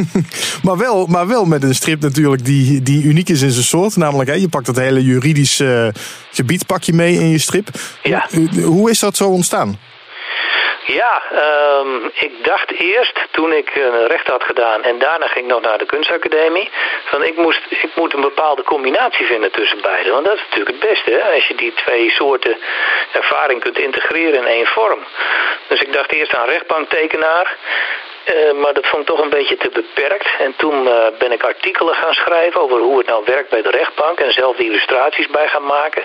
maar, 0.66 0.76
wel, 0.76 1.06
maar 1.06 1.28
wel 1.28 1.44
met 1.44 1.62
een 1.62 1.74
strip 1.74 2.00
natuurlijk 2.00 2.44
die, 2.44 2.82
die 2.82 3.04
uniek 3.04 3.28
is 3.28 3.42
in 3.42 3.50
zijn 3.50 3.64
soort. 3.64 3.96
Namelijk, 3.96 4.30
hè, 4.30 4.36
je 4.36 4.48
pakt 4.48 4.66
het 4.66 4.76
hele 4.76 5.02
juridische 5.02 5.92
uh, 5.94 6.02
gebied 6.32 6.66
pak 6.66 6.82
je 6.82 6.92
mee 6.92 7.14
in 7.14 7.28
je 7.28 7.38
strip. 7.38 7.68
Ja. 8.02 8.26
Hoe, 8.30 8.62
hoe 8.62 8.90
is 8.90 8.98
dat 8.98 9.16
zo 9.16 9.28
ontstaan? 9.28 9.78
Ja, 10.92 11.22
um, 11.80 12.10
ik 12.14 12.44
dacht 12.44 12.72
eerst 12.72 13.20
toen 13.30 13.52
ik 13.52 13.74
een 13.74 14.06
recht 14.06 14.26
had 14.26 14.44
gedaan 14.44 14.82
en 14.82 14.98
daarna 14.98 15.26
ging 15.26 15.44
ik 15.44 15.50
nog 15.50 15.60
naar 15.60 15.78
de 15.78 15.86
kunstacademie, 15.86 16.70
van 17.04 17.24
ik, 17.24 17.36
moest, 17.36 17.60
ik 17.68 17.90
moet 17.94 18.14
een 18.14 18.20
bepaalde 18.20 18.62
combinatie 18.62 19.26
vinden 19.26 19.52
tussen 19.52 19.80
beide. 19.80 20.10
Want 20.10 20.24
dat 20.24 20.34
is 20.34 20.40
natuurlijk 20.40 20.80
het 20.80 20.90
beste, 20.90 21.10
hè? 21.10 21.34
als 21.34 21.46
je 21.46 21.54
die 21.54 21.72
twee 21.74 22.10
soorten 22.10 22.56
ervaring 23.12 23.60
kunt 23.60 23.78
integreren 23.78 24.34
in 24.34 24.46
één 24.46 24.66
vorm. 24.66 25.04
Dus 25.66 25.80
ik 25.80 25.92
dacht 25.92 26.12
eerst 26.12 26.34
aan 26.34 26.48
rechtbanktekenaar. 26.48 27.56
Uh, 28.34 28.52
maar 28.52 28.74
dat 28.74 28.86
vond 28.86 29.02
ik 29.02 29.08
toch 29.08 29.20
een 29.20 29.30
beetje 29.30 29.56
te 29.56 29.70
beperkt. 29.72 30.28
En 30.38 30.54
toen 30.56 30.84
uh, 30.84 31.06
ben 31.18 31.32
ik 31.32 31.42
artikelen 31.42 31.94
gaan 31.94 32.14
schrijven 32.14 32.60
over 32.60 32.78
hoe 32.78 32.98
het 32.98 33.06
nou 33.06 33.22
werkt 33.24 33.50
bij 33.50 33.62
de 33.62 33.70
rechtbank. 33.70 34.20
En 34.20 34.32
zelf 34.32 34.56
de 34.56 34.64
illustraties 34.64 35.26
bij 35.26 35.48
gaan 35.48 35.64
maken. 35.64 36.02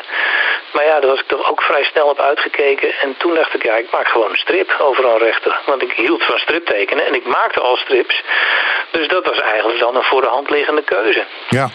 Maar 0.73 0.85
ja, 0.85 0.99
daar 0.99 1.09
was 1.09 1.19
ik 1.19 1.27
toch 1.27 1.49
ook 1.49 1.61
vrij 1.61 1.83
snel 1.83 2.07
op 2.07 2.19
uitgekeken. 2.19 2.89
En 3.01 3.15
toen 3.17 3.33
dacht 3.35 3.53
ik, 3.55 3.63
ja, 3.63 3.75
ik 3.75 3.91
maak 3.91 4.07
gewoon 4.07 4.29
een 4.29 4.45
strip 4.45 4.75
over 4.79 5.17
rechter. 5.17 5.61
Want 5.65 5.81
ik 5.81 5.91
hield 5.91 6.23
van 6.23 6.37
striptekenen 6.37 7.05
en 7.05 7.15
ik 7.15 7.25
maakte 7.25 7.59
al 7.59 7.75
strips. 7.75 8.23
Dus 8.91 9.07
dat 9.07 9.25
was 9.25 9.39
eigenlijk 9.39 9.79
dan 9.79 9.95
een 9.95 10.03
voor 10.03 10.21
de 10.21 10.27
hand 10.27 10.49
liggende 10.49 10.83
keuze. 10.83 11.25
Ja. 11.49 11.69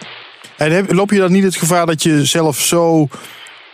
En 0.56 0.86
loop 0.94 1.10
je 1.10 1.18
dan 1.18 1.32
niet 1.32 1.44
het 1.44 1.56
gevaar 1.56 1.86
dat 1.86 2.02
je 2.02 2.24
zelf 2.24 2.56
zo 2.56 3.08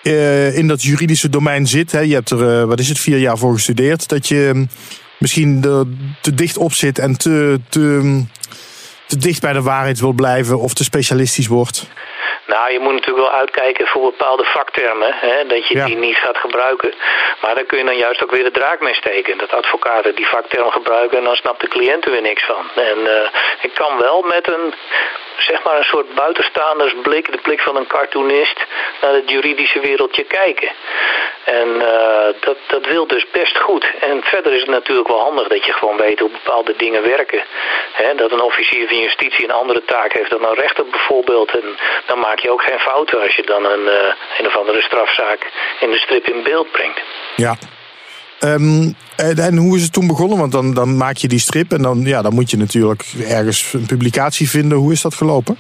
uh, 0.02 0.56
in 0.56 0.68
dat 0.68 0.82
juridische 0.82 1.28
domein 1.28 1.66
zit, 1.66 1.92
hè, 1.92 2.00
je 2.00 2.14
hebt 2.14 2.30
er, 2.30 2.60
uh, 2.60 2.64
wat 2.64 2.80
is 2.80 2.88
het, 2.88 2.98
vier 2.98 3.18
jaar 3.18 3.38
voor 3.38 3.52
gestudeerd, 3.52 4.08
dat 4.08 4.28
je 4.28 4.46
um, 4.46 4.68
misschien 5.18 5.64
er 5.64 5.84
te 6.20 6.34
dicht 6.34 6.56
op 6.56 6.72
zit 6.72 6.98
en 6.98 7.18
te, 7.18 7.60
te, 7.68 7.80
um, 7.80 8.30
te 9.06 9.16
dicht 9.16 9.40
bij 9.40 9.52
de 9.52 9.62
waarheid 9.62 10.00
wil 10.00 10.12
blijven 10.12 10.58
of 10.58 10.74
te 10.74 10.84
specialistisch 10.84 11.46
wordt? 11.46 11.86
Nou, 12.46 12.72
je 12.72 12.78
moet 12.78 12.92
natuurlijk 12.92 13.26
wel 13.26 13.38
uitkijken 13.38 13.86
voor 13.86 14.02
bepaalde 14.02 14.44
vaktermen, 14.44 15.14
hè, 15.14 15.46
dat 15.46 15.68
je 15.68 15.76
Ja. 15.76 15.84
die 15.84 15.96
niet 15.96 16.16
gaat 16.16 16.36
gebruiken. 16.38 16.94
Maar 17.40 17.54
daar 17.54 17.64
kun 17.64 17.78
je 17.78 17.84
dan 17.84 17.96
juist 17.96 18.22
ook 18.22 18.30
weer 18.30 18.44
de 18.44 18.50
draak 18.50 18.80
mee 18.80 18.94
steken. 18.94 19.38
Dat 19.38 19.52
advocaten 19.52 20.14
die 20.14 20.26
vakterm 20.26 20.70
gebruiken 20.70 21.18
en 21.18 21.24
dan 21.24 21.36
snapt 21.36 21.60
de 21.60 21.68
cliënt 21.68 22.04
er 22.04 22.10
weer 22.10 22.20
niks 22.22 22.44
van. 22.44 22.70
En 22.74 22.98
uh, 22.98 23.28
ik 23.62 23.74
kan 23.74 23.98
wel 23.98 24.22
met 24.22 24.48
een, 24.48 24.74
zeg 25.38 25.62
maar 25.64 25.76
een 25.76 25.84
soort 25.84 26.14
buitenstaandersblik, 26.14 27.32
de 27.32 27.38
blik 27.42 27.60
van 27.60 27.76
een 27.76 27.86
cartoonist, 27.86 28.66
naar 29.00 29.12
het 29.12 29.30
juridische 29.30 29.80
wereldje 29.80 30.24
kijken. 30.24 30.70
En 31.44 31.68
uh, 31.68 32.26
dat, 32.40 32.56
dat 32.66 32.86
wil 32.86 33.06
dus 33.06 33.26
best 33.30 33.58
goed. 33.58 33.86
En 34.00 34.22
verder 34.22 34.52
is 34.52 34.60
het 34.60 34.70
natuurlijk 34.70 35.08
wel 35.08 35.20
handig 35.20 35.48
dat 35.48 35.64
je 35.64 35.72
gewoon 35.72 35.96
weet 35.96 36.18
hoe 36.18 36.30
bepaalde 36.30 36.76
dingen 36.76 37.02
werken. 37.02 37.42
Hè, 37.92 38.14
dat 38.14 38.32
een 38.32 38.40
officier 38.40 38.88
van 38.88 38.98
justitie 38.98 39.44
een 39.44 39.50
andere 39.50 39.84
taak 39.84 40.12
heeft 40.12 40.30
dan 40.30 40.44
een 40.44 40.54
rechter 40.54 40.86
bijvoorbeeld. 40.86 41.50
En 41.50 41.76
dan 42.06 42.18
maak 42.18 42.38
je 42.38 42.50
ook 42.50 42.62
geen 42.62 42.78
fouten 42.78 43.22
als 43.22 43.36
je 43.36 43.42
dan 43.42 43.64
een, 43.64 43.86
uh, 43.86 44.14
een 44.38 44.46
of 44.46 44.56
andere 44.56 44.82
strafzaak 44.82 45.50
in 45.80 45.90
de 45.90 45.98
strip 45.98 46.26
in 46.26 46.42
beeld 46.42 46.70
brengt. 46.70 47.00
Ja. 47.36 47.56
Um, 48.44 48.94
en, 49.16 49.56
hoe 49.56 49.76
is 49.76 49.82
het 49.82 49.92
toen 49.92 50.06
begonnen? 50.06 50.38
Want 50.38 50.52
dan, 50.52 50.74
dan 50.74 50.96
maak 50.96 51.16
je 51.16 51.28
die 51.28 51.38
strip 51.38 51.72
en 51.72 51.82
dan, 51.82 52.00
ja, 52.04 52.22
dan 52.22 52.34
moet 52.34 52.50
je 52.50 52.56
natuurlijk 52.56 53.02
ergens 53.28 53.72
een 53.72 53.86
publicatie 53.86 54.48
vinden. 54.48 54.78
Hoe 54.78 54.92
is 54.92 55.02
dat 55.02 55.14
gelopen? 55.14 55.58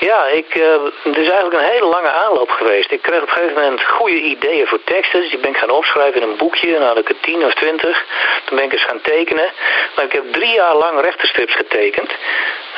Ja, 0.00 0.26
ik, 0.26 0.54
uh, 0.54 0.64
het 1.02 1.16
is 1.16 1.28
eigenlijk 1.28 1.54
een 1.54 1.72
hele 1.72 1.86
lange 1.86 2.12
aanloop 2.12 2.50
geweest. 2.50 2.90
Ik 2.90 3.02
kreeg 3.02 3.22
op 3.22 3.28
een 3.28 3.34
gegeven 3.34 3.62
moment 3.62 3.82
goede 3.82 4.20
ideeën 4.20 4.66
voor 4.66 4.84
teksten. 4.84 5.20
Dus 5.20 5.30
die 5.30 5.38
ben 5.38 5.50
ik 5.50 5.56
gaan 5.56 5.70
opschrijven 5.70 6.22
in 6.22 6.28
een 6.28 6.36
boekje. 6.36 6.72
Dan 6.72 6.82
had 6.82 6.98
ik 6.98 7.08
er 7.08 7.20
tien 7.20 7.44
of 7.44 7.54
twintig. 7.54 8.04
Toen 8.44 8.56
ben 8.56 8.64
ik 8.64 8.72
eens 8.72 8.84
gaan 8.84 9.00
tekenen. 9.00 9.50
Maar 9.96 10.04
ik 10.04 10.12
heb 10.12 10.32
drie 10.32 10.54
jaar 10.54 10.76
lang 10.76 11.00
rechterstrips 11.00 11.54
getekend. 11.54 12.10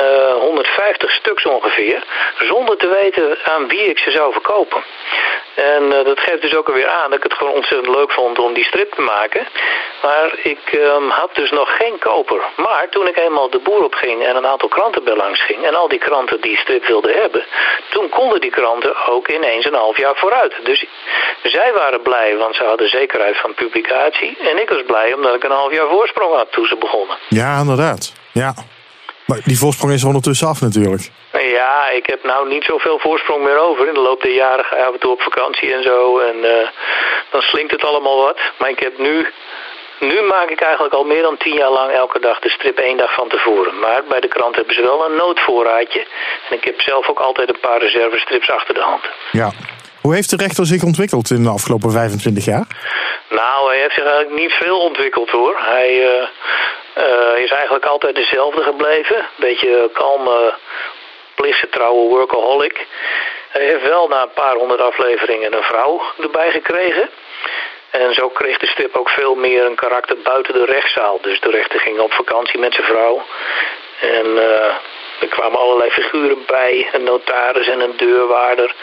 Uh, 0.00 0.32
150 0.32 1.10
stuks 1.10 1.46
ongeveer. 1.46 2.04
Zonder 2.38 2.76
te 2.76 2.88
weten 3.00 3.38
aan 3.44 3.68
wie 3.68 3.84
ik 3.84 3.98
ze 3.98 4.10
zou 4.10 4.32
verkopen. 4.32 4.82
En 5.54 5.82
uh, 5.82 6.04
dat 6.04 6.20
geeft 6.20 6.42
dus 6.42 6.54
ook 6.54 6.68
alweer 6.68 6.88
aan 6.88 7.10
dat 7.10 7.18
ik 7.18 7.22
het 7.22 7.34
gewoon 7.34 7.52
ontzettend 7.52 7.94
leuk 7.96 8.12
vond 8.12 8.38
om 8.38 8.54
die 8.54 8.64
strip 8.64 8.92
te 8.94 9.02
maken. 9.02 9.46
Maar 10.02 10.38
ik 10.42 10.72
um, 10.72 11.08
had 11.08 11.34
dus 11.34 11.50
nog 11.50 11.76
geen 11.76 11.98
koper. 11.98 12.40
Maar 12.56 12.88
toen 12.90 13.06
ik 13.06 13.18
eenmaal 13.18 13.50
de 13.50 13.58
boer 13.58 13.84
op 13.84 13.94
ging 13.94 14.24
en 14.24 14.36
een 14.36 14.46
aantal 14.46 14.68
kranten 14.68 15.04
bij 15.04 15.16
langs 15.16 15.44
ging... 15.44 15.66
en 15.66 15.74
al 15.74 15.88
die 15.88 15.98
kranten 15.98 16.40
die 16.40 16.56
strip 16.56 16.86
wilden 16.86 17.14
hebben... 17.14 17.44
toen 17.90 18.08
konden 18.08 18.40
die 18.40 18.50
kranten 18.50 19.06
ook 19.06 19.28
ineens 19.28 19.64
een 19.64 19.74
half 19.74 19.96
jaar 19.96 20.16
vooruit. 20.16 20.54
Dus 20.64 20.84
zij 21.42 21.72
waren 21.72 22.02
blij, 22.02 22.36
want 22.36 22.54
ze 22.54 22.64
hadden 22.64 22.88
zekerheid 22.88 23.36
van 23.36 23.54
publicatie. 23.54 24.36
En 24.38 24.60
ik 24.60 24.68
was 24.68 24.82
blij 24.86 25.14
omdat 25.14 25.34
ik 25.34 25.44
een 25.44 25.50
half 25.50 25.72
jaar 25.72 25.88
voorsprong 25.88 26.34
had 26.34 26.52
toen 26.52 26.66
ze 26.66 26.76
begonnen. 26.76 27.16
Ja, 27.28 27.58
inderdaad. 27.58 28.12
Ja. 28.32 28.54
Maar 29.26 29.40
die 29.44 29.58
voorsprong 29.58 29.92
is 29.92 30.00
er 30.00 30.06
ondertussen 30.06 30.48
af 30.48 30.60
natuurlijk. 30.60 31.10
Ja, 31.32 31.90
ik 31.90 32.06
heb 32.06 32.24
nou 32.24 32.48
niet 32.48 32.64
zoveel 32.64 32.98
voorsprong 32.98 33.44
meer 33.44 33.58
over. 33.58 33.88
In 33.88 33.94
de 33.94 34.00
loop 34.00 34.22
der 34.22 34.34
jaren 34.34 34.64
ga 34.64 34.76
je 34.76 34.84
af 34.84 34.92
en 34.92 35.00
toe 35.00 35.12
op 35.12 35.22
vakantie 35.22 35.74
en 35.74 35.82
zo. 35.82 36.18
En 36.18 36.36
uh, 36.36 36.68
dan 37.30 37.42
slinkt 37.42 37.72
het 37.72 37.84
allemaal 37.84 38.16
wat. 38.16 38.38
Maar 38.58 38.70
ik 38.70 38.78
heb 38.78 38.98
nu... 38.98 39.26
Nu 40.00 40.22
maak 40.22 40.48
ik 40.50 40.60
eigenlijk 40.60 40.94
al 40.94 41.04
meer 41.04 41.22
dan 41.22 41.36
tien 41.36 41.54
jaar 41.54 41.70
lang 41.70 41.92
elke 41.92 42.20
dag 42.20 42.38
de 42.38 42.48
strip 42.48 42.78
één 42.78 42.96
dag 42.96 43.14
van 43.14 43.28
tevoren. 43.28 43.78
Maar 43.78 44.02
bij 44.08 44.20
de 44.20 44.28
krant 44.28 44.56
hebben 44.56 44.74
ze 44.74 44.82
wel 44.82 45.06
een 45.06 45.16
noodvoorraadje. 45.16 46.06
En 46.48 46.56
ik 46.56 46.64
heb 46.64 46.80
zelf 46.80 47.08
ook 47.08 47.18
altijd 47.18 47.48
een 47.48 47.60
paar 47.60 47.80
reservestrips 47.80 48.50
achter 48.50 48.74
de 48.74 48.80
hand. 48.80 49.04
Ja. 49.32 49.50
Hoe 50.00 50.14
heeft 50.14 50.30
de 50.30 50.36
rechter 50.36 50.66
zich 50.66 50.82
ontwikkeld 50.82 51.30
in 51.30 51.42
de 51.42 51.48
afgelopen 51.48 51.90
25 51.92 52.44
jaar? 52.44 52.66
Nou, 53.30 53.68
hij 53.68 53.80
heeft 53.80 53.94
zich 53.94 54.04
eigenlijk 54.04 54.40
niet 54.40 54.52
veel 54.52 54.78
ontwikkeld 54.78 55.30
hoor. 55.30 55.54
Hij 55.58 55.90
uh, 56.00 56.26
is 57.36 57.50
eigenlijk 57.50 57.86
altijd 57.86 58.14
dezelfde 58.14 58.62
gebleven. 58.62 59.26
Beetje 59.36 59.90
kalme, 59.92 60.54
plichtsgetrouwe 61.34 62.08
workaholic. 62.08 62.86
Hij 63.48 63.64
heeft 63.64 63.88
wel 63.88 64.08
na 64.08 64.22
een 64.22 64.32
paar 64.34 64.54
honderd 64.54 64.80
afleveringen 64.80 65.52
een 65.56 65.62
vrouw 65.62 66.02
erbij 66.20 66.50
gekregen. 66.50 67.10
En 67.90 68.14
zo 68.14 68.28
kreeg 68.28 68.58
de 68.58 68.66
strip 68.66 68.96
ook 68.96 69.08
veel 69.08 69.34
meer 69.34 69.64
een 69.64 69.74
karakter 69.74 70.16
buiten 70.18 70.54
de 70.54 70.64
rechtszaal. 70.64 71.20
Dus 71.20 71.40
de 71.40 71.50
rechter 71.50 71.80
ging 71.80 71.98
op 71.98 72.12
vakantie 72.12 72.58
met 72.58 72.74
zijn 72.74 72.86
vrouw. 72.86 73.22
En 74.00 74.26
uh, 74.26 74.66
er 75.20 75.28
kwamen 75.28 75.58
allerlei 75.58 75.90
figuren 75.90 76.44
bij. 76.46 76.88
Een 76.92 77.04
notaris 77.04 77.68
en 77.68 77.80
een 77.80 77.96
deurwaarder. 77.96 78.74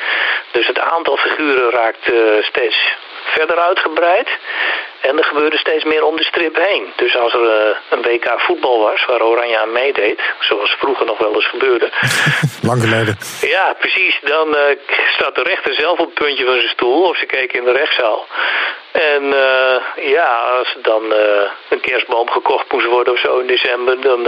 Dus 0.52 0.68
het 0.68 0.80
aantal 0.80 1.18
figuren 1.18 1.70
raakt 1.72 2.08
uh, 2.08 2.44
steeds 2.44 2.96
verder 3.24 3.58
uitgebreid. 3.58 4.30
En 5.02 5.18
er 5.18 5.24
gebeurde 5.24 5.58
steeds 5.58 5.84
meer 5.84 6.04
om 6.04 6.16
de 6.16 6.24
strip 6.24 6.56
heen. 6.56 6.94
Dus 6.96 7.18
als 7.18 7.34
er 7.34 7.44
uh, 7.44 7.76
een 7.90 8.02
WK 8.02 8.34
voetbal 8.38 8.80
was, 8.80 9.06
waar 9.06 9.22
Oranje 9.22 9.60
aan 9.60 9.72
meedeed, 9.72 10.22
zoals 10.40 10.72
vroeger 10.72 11.06
nog 11.06 11.18
wel 11.18 11.34
eens 11.34 11.48
gebeurde. 11.48 11.90
Lang 12.70 12.82
geleden. 12.82 13.18
Ja, 13.42 13.76
precies. 13.80 14.20
Dan 14.24 14.48
uh, 14.48 14.62
staat 15.16 15.36
de 15.36 15.44
rechter 15.44 15.74
zelf 15.74 16.00
op 16.00 16.06
het 16.06 16.24
puntje 16.26 16.46
van 16.46 16.54
zijn 16.54 16.70
stoel, 16.70 17.04
of 17.04 17.18
ze 17.18 17.26
keken 17.26 17.60
in 17.60 17.66
de 17.66 17.72
rechtszaal. 17.72 18.28
En 19.00 19.24
uh, 19.24 20.10
ja, 20.10 20.30
als 20.58 20.78
dan 20.82 21.04
een 21.70 21.82
kerstboom 21.82 22.30
gekocht 22.30 22.72
moest 22.72 22.86
worden 22.86 23.14
of 23.14 23.20
zo 23.20 23.40
in 23.40 23.48
december, 23.48 24.02
dan, 24.02 24.24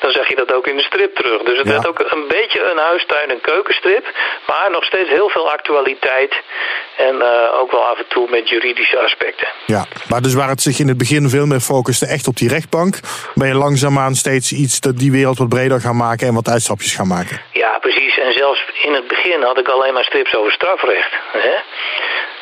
dan 0.00 0.10
zag 0.10 0.28
je 0.28 0.36
dat 0.36 0.52
ook 0.52 0.66
in 0.66 0.76
de 0.76 0.82
strip 0.82 1.14
terug. 1.16 1.42
Dus 1.42 1.58
het 1.58 1.66
Ja. 1.66 1.72
werd 1.72 1.86
ook 1.88 1.98
een 1.98 2.24
beetje 2.28 2.70
een 2.70 2.78
huistuin- 2.78 3.30
en 3.30 3.40
keukenstrip, 3.40 4.04
maar 4.46 4.68
nog 4.70 4.84
steeds 4.84 5.08
heel 5.08 5.28
veel 5.28 5.50
actualiteit. 5.52 6.34
En 6.96 7.22
ook 7.60 7.70
wel 7.70 7.84
af 7.86 7.98
en 7.98 8.04
toe 8.08 8.30
met 8.30 8.48
juridische 8.48 8.98
aspecten. 8.98 9.48
Ja, 9.66 9.84
maar 10.08 10.20
dus 10.20 10.34
waar 10.34 10.48
het 10.48 10.62
zich 10.62 10.78
in 10.78 10.88
het 10.88 10.98
begin 10.98 11.28
veel 11.28 11.46
meer 11.46 11.60
focuste 11.60 12.06
echt 12.06 12.26
op 12.26 12.36
die 12.36 12.48
rechtbank, 12.48 12.94
ben 13.34 13.48
je 13.48 13.54
langzaamaan 13.54 14.14
steeds 14.14 14.52
iets 14.52 14.80
dat 14.80 14.96
die 14.98 15.12
wereld 15.12 15.38
wat 15.38 15.48
breder 15.48 15.80
gaan 15.80 15.96
maken 15.96 16.26
en 16.26 16.34
wat 16.34 16.48
uitstapjes 16.48 16.94
gaan 16.94 17.06
maken. 17.08 17.40
Ja, 17.52 17.78
precies. 17.80 18.18
En 18.18 18.32
zelfs 18.32 18.64
in 18.82 18.94
het 18.94 19.06
begin 19.08 19.42
had 19.42 19.58
ik 19.58 19.68
alleen 19.68 19.92
maar 19.94 20.04
strips 20.04 20.34
over 20.36 20.52
strafrecht. 20.52 21.12
Hè? 21.32 21.54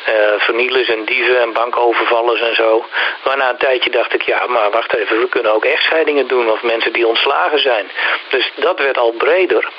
Uh, 0.09 0.39
vernielers 0.39 0.89
en 0.89 1.05
dieven 1.05 1.41
en 1.41 1.53
bankovervallers 1.53 2.41
en 2.41 2.55
zo. 2.55 2.85
Maar 3.23 3.37
na 3.37 3.49
een 3.49 3.57
tijdje 3.57 3.89
dacht 3.89 4.13
ik, 4.13 4.21
ja, 4.21 4.45
maar 4.47 4.71
wacht 4.71 4.95
even, 4.95 5.19
we 5.19 5.29
kunnen 5.29 5.53
ook 5.53 5.65
echtscheidingen 5.65 6.27
doen 6.27 6.51
of 6.51 6.63
mensen 6.63 6.93
die 6.93 7.07
ontslagen 7.07 7.59
zijn. 7.59 7.91
Dus 8.29 8.51
dat 8.55 8.79
werd 8.79 8.97
al 8.97 9.11
breder. 9.11 9.69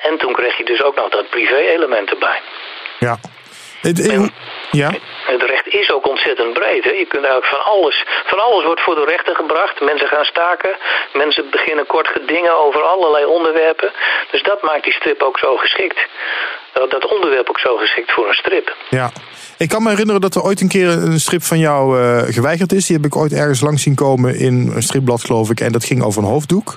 En 0.00 0.18
toen 0.18 0.32
kreeg 0.32 0.56
je 0.56 0.64
dus 0.64 0.82
ook 0.82 0.96
nog 0.96 1.08
dat 1.08 1.30
privé-element 1.30 2.10
erbij. 2.10 2.40
Ja. 2.98 3.18
Ja. 4.70 4.90
Het 5.26 5.42
recht 5.42 5.66
is 5.66 5.90
ook 5.90 6.06
ontzettend 6.06 6.52
breed. 6.52 6.84
Hè? 6.84 6.90
Je 6.90 7.06
kunt 7.06 7.24
eigenlijk 7.24 7.46
van 7.46 7.64
alles, 7.64 8.04
van 8.24 8.40
alles 8.40 8.64
wordt 8.64 8.80
voor 8.80 8.94
de 8.94 9.04
rechter 9.04 9.34
gebracht. 9.34 9.80
Mensen 9.80 10.08
gaan 10.08 10.24
staken. 10.24 10.76
Mensen 11.12 11.50
beginnen 11.50 11.86
kort 11.86 12.08
gedingen 12.08 12.58
over 12.58 12.82
allerlei 12.82 13.24
onderwerpen. 13.24 13.92
Dus 14.30 14.42
dat 14.42 14.62
maakt 14.62 14.84
die 14.84 14.92
strip 14.92 15.22
ook 15.22 15.38
zo 15.38 15.56
geschikt. 15.56 15.98
Dat 16.72 17.06
onderwerp 17.06 17.48
ook 17.48 17.58
zo 17.58 17.76
geschikt 17.76 18.12
voor 18.12 18.28
een 18.28 18.34
strip. 18.34 18.74
Ja. 18.88 19.10
Ik 19.58 19.68
kan 19.68 19.82
me 19.82 19.90
herinneren 19.90 20.20
dat 20.20 20.34
er 20.34 20.42
ooit 20.42 20.60
een 20.60 20.68
keer 20.68 20.88
een 20.88 21.20
strip 21.20 21.42
van 21.42 21.58
jou 21.58 22.00
uh, 22.00 22.22
geweigerd 22.22 22.72
is. 22.72 22.86
Die 22.86 22.96
heb 22.96 23.04
ik 23.04 23.16
ooit 23.16 23.32
ergens 23.32 23.60
langs 23.60 23.82
zien 23.82 23.94
komen 23.94 24.38
in 24.38 24.72
een 24.74 24.82
stripblad, 24.82 25.24
geloof 25.24 25.50
ik. 25.50 25.60
En 25.60 25.72
dat 25.72 25.84
ging 25.84 26.02
over 26.02 26.22
een 26.22 26.28
hoofddoek. 26.28 26.76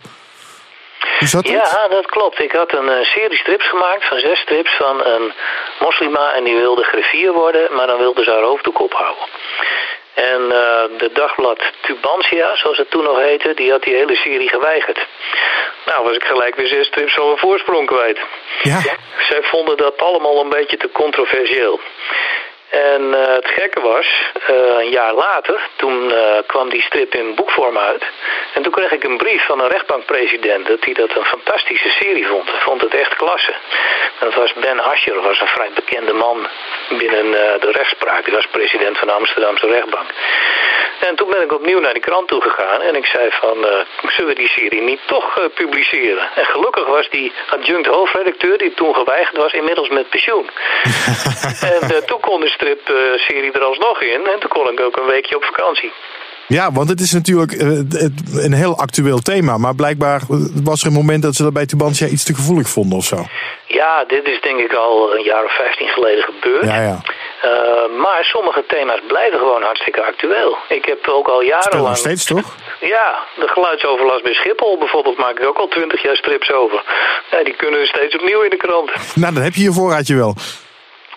Hoe 1.19 1.27
zat 1.27 1.45
dat? 1.45 1.53
Ja, 1.53 1.87
dat 1.87 2.05
klopt. 2.05 2.39
Ik 2.39 2.51
had 2.51 2.73
een 2.73 2.89
uh, 2.89 3.03
serie 3.03 3.37
strips 3.37 3.69
gemaakt 3.69 4.07
van 4.07 4.19
zes 4.19 4.39
strips 4.39 4.77
van 4.77 5.05
een 5.05 5.33
moslima 5.79 6.33
en 6.33 6.43
die 6.43 6.55
wilde 6.55 6.83
griffier 6.83 7.33
worden, 7.33 7.75
maar 7.75 7.87
dan 7.87 7.97
wilde 7.97 8.23
ze 8.23 8.31
haar 8.31 8.49
hoofddoek 8.51 8.79
ophouden. 8.79 9.23
En 10.13 10.41
uh, 10.41 10.99
de 11.01 11.09
dagblad 11.13 11.61
Tubantia, 11.81 12.55
zoals 12.55 12.77
het 12.77 12.91
toen 12.91 13.03
nog 13.03 13.17
heette, 13.17 13.53
die 13.55 13.71
had 13.71 13.83
die 13.83 13.95
hele 13.95 14.15
serie 14.15 14.49
geweigerd. 14.49 15.07
Nou, 15.85 16.03
was 16.03 16.15
ik 16.15 16.23
gelijk 16.23 16.55
weer 16.55 16.67
zes 16.67 16.87
strips 16.87 17.13
van 17.13 17.29
een 17.29 17.37
voorsprong 17.37 17.87
kwijt. 17.87 18.19
Ja. 18.63 18.81
Zij 19.29 19.41
vonden 19.41 19.77
dat 19.77 20.01
allemaal 20.01 20.41
een 20.41 20.49
beetje 20.49 20.77
te 20.77 20.89
controversieel. 20.91 21.79
En 22.69 23.01
uh, 23.01 23.27
het 23.27 23.47
gekke 23.47 23.81
was, 23.81 24.07
uh, 24.49 24.79
een 24.79 24.89
jaar 24.89 25.13
later, 25.13 25.61
toen 25.75 26.03
uh, 26.03 26.37
kwam 26.45 26.69
die 26.69 26.81
strip 26.81 27.15
in 27.15 27.35
boekvorm 27.35 27.77
uit. 27.77 28.03
En 28.53 28.61
toen 28.63 28.71
kreeg 28.71 28.91
ik 28.91 29.03
een 29.03 29.17
brief 29.17 29.45
van 29.45 29.59
een 29.61 29.67
rechtbankpresident 29.67 30.67
dat 30.67 30.85
hij 30.85 30.93
dat 30.93 31.15
een 31.15 31.25
fantastische 31.25 31.89
serie 31.89 32.27
vond. 32.27 32.51
Hij 32.51 32.59
vond 32.59 32.81
het 32.81 32.93
echt 32.93 33.15
klasse. 33.15 33.53
Dat 34.19 34.33
was 34.33 34.53
Ben 34.53 34.79
Ascher, 34.79 35.21
was 35.21 35.41
een 35.41 35.47
vrij 35.47 35.69
bekende 35.73 36.13
man 36.13 36.47
binnen 36.89 37.31
de 37.59 37.71
rechtspraak. 37.71 38.25
Die 38.25 38.33
was 38.33 38.47
president 38.47 38.97
van 38.97 39.07
de 39.07 39.13
Amsterdamse 39.13 39.67
rechtbank. 39.67 40.09
En 41.07 41.15
toen 41.15 41.29
ben 41.29 41.43
ik 41.43 41.53
opnieuw 41.53 41.79
naar 41.79 41.93
die 41.93 42.01
krant 42.01 42.27
toe 42.27 42.41
gegaan 42.41 42.81
en 42.81 42.95
ik 42.95 43.05
zei 43.05 43.29
van, 43.31 43.57
zullen 44.15 44.33
we 44.33 44.35
die 44.35 44.47
serie 44.47 44.81
niet 44.81 44.99
toch 45.07 45.49
publiceren? 45.53 46.29
En 46.35 46.45
gelukkig 46.45 46.87
was 46.87 47.09
die 47.09 47.31
adjunct 47.49 47.87
hoofdredacteur, 47.87 48.57
die 48.57 48.73
toen 48.73 48.93
geweigerd 48.95 49.37
was, 49.37 49.53
inmiddels 49.53 49.89
met 49.89 50.09
pensioen. 50.09 50.49
en 51.71 52.05
toen 52.05 52.19
kon 52.19 52.41
de 52.41 52.49
stripserie 52.49 53.51
er 53.51 53.63
alsnog 53.63 54.01
in. 54.01 54.27
En 54.27 54.39
toen 54.39 54.49
kon 54.49 54.71
ik 54.71 54.79
ook 54.79 54.97
een 54.97 55.05
weekje 55.05 55.35
op 55.35 55.43
vakantie. 55.43 55.91
Ja, 56.49 56.71
want 56.71 56.89
het 56.89 56.99
is 56.99 57.11
natuurlijk 57.11 57.51
een 58.33 58.53
heel 58.53 58.77
actueel 58.77 59.19
thema. 59.19 59.57
Maar 59.57 59.75
blijkbaar 59.75 60.21
was 60.63 60.81
er 60.81 60.87
een 60.87 60.93
moment 60.93 61.21
dat 61.23 61.35
ze 61.35 61.43
dat 61.43 61.53
bij 61.53 61.65
Tubantia 61.65 62.07
iets 62.07 62.23
te 62.23 62.35
gevoelig 62.35 62.69
vonden 62.69 62.97
of 62.97 63.05
zo. 63.05 63.25
Ja, 63.65 64.03
dit 64.07 64.27
is 64.27 64.41
denk 64.41 64.59
ik 64.59 64.73
al 64.73 65.15
een 65.15 65.23
jaar 65.23 65.43
of 65.43 65.55
15 65.55 65.87
geleden 65.87 66.23
gebeurd. 66.23 66.65
Ja, 66.65 66.81
ja. 66.81 67.01
Maar 68.03 68.23
sommige 68.23 68.63
thema's 68.67 69.01
blijven 69.07 69.39
gewoon 69.39 69.63
hartstikke 69.63 70.03
actueel. 70.03 70.57
Ik 70.69 70.85
heb 70.85 71.07
ook 71.07 71.27
al 71.27 71.41
jarenlang... 71.41 71.87
nog 71.87 71.97
steeds, 71.97 72.25
toch? 72.25 72.55
Ja, 72.79 73.17
de 73.35 73.47
geluidsoverlast 73.47 74.23
bij 74.23 74.33
Schiphol 74.33 74.77
bijvoorbeeld 74.77 75.17
maak 75.17 75.39
ik 75.39 75.45
ook 75.45 75.57
al 75.57 75.67
twintig 75.67 76.01
jaar 76.03 76.15
strips 76.15 76.51
over. 76.51 76.83
Ja, 77.31 77.43
die 77.43 77.55
kunnen 77.55 77.87
steeds 77.87 78.15
opnieuw 78.15 78.41
in 78.41 78.49
de 78.49 78.57
krant. 78.57 78.91
Nou, 79.15 79.33
dan 79.33 79.43
heb 79.43 79.53
je 79.53 79.63
je 79.63 79.73
voorraadje 79.73 80.15
wel. 80.15 80.35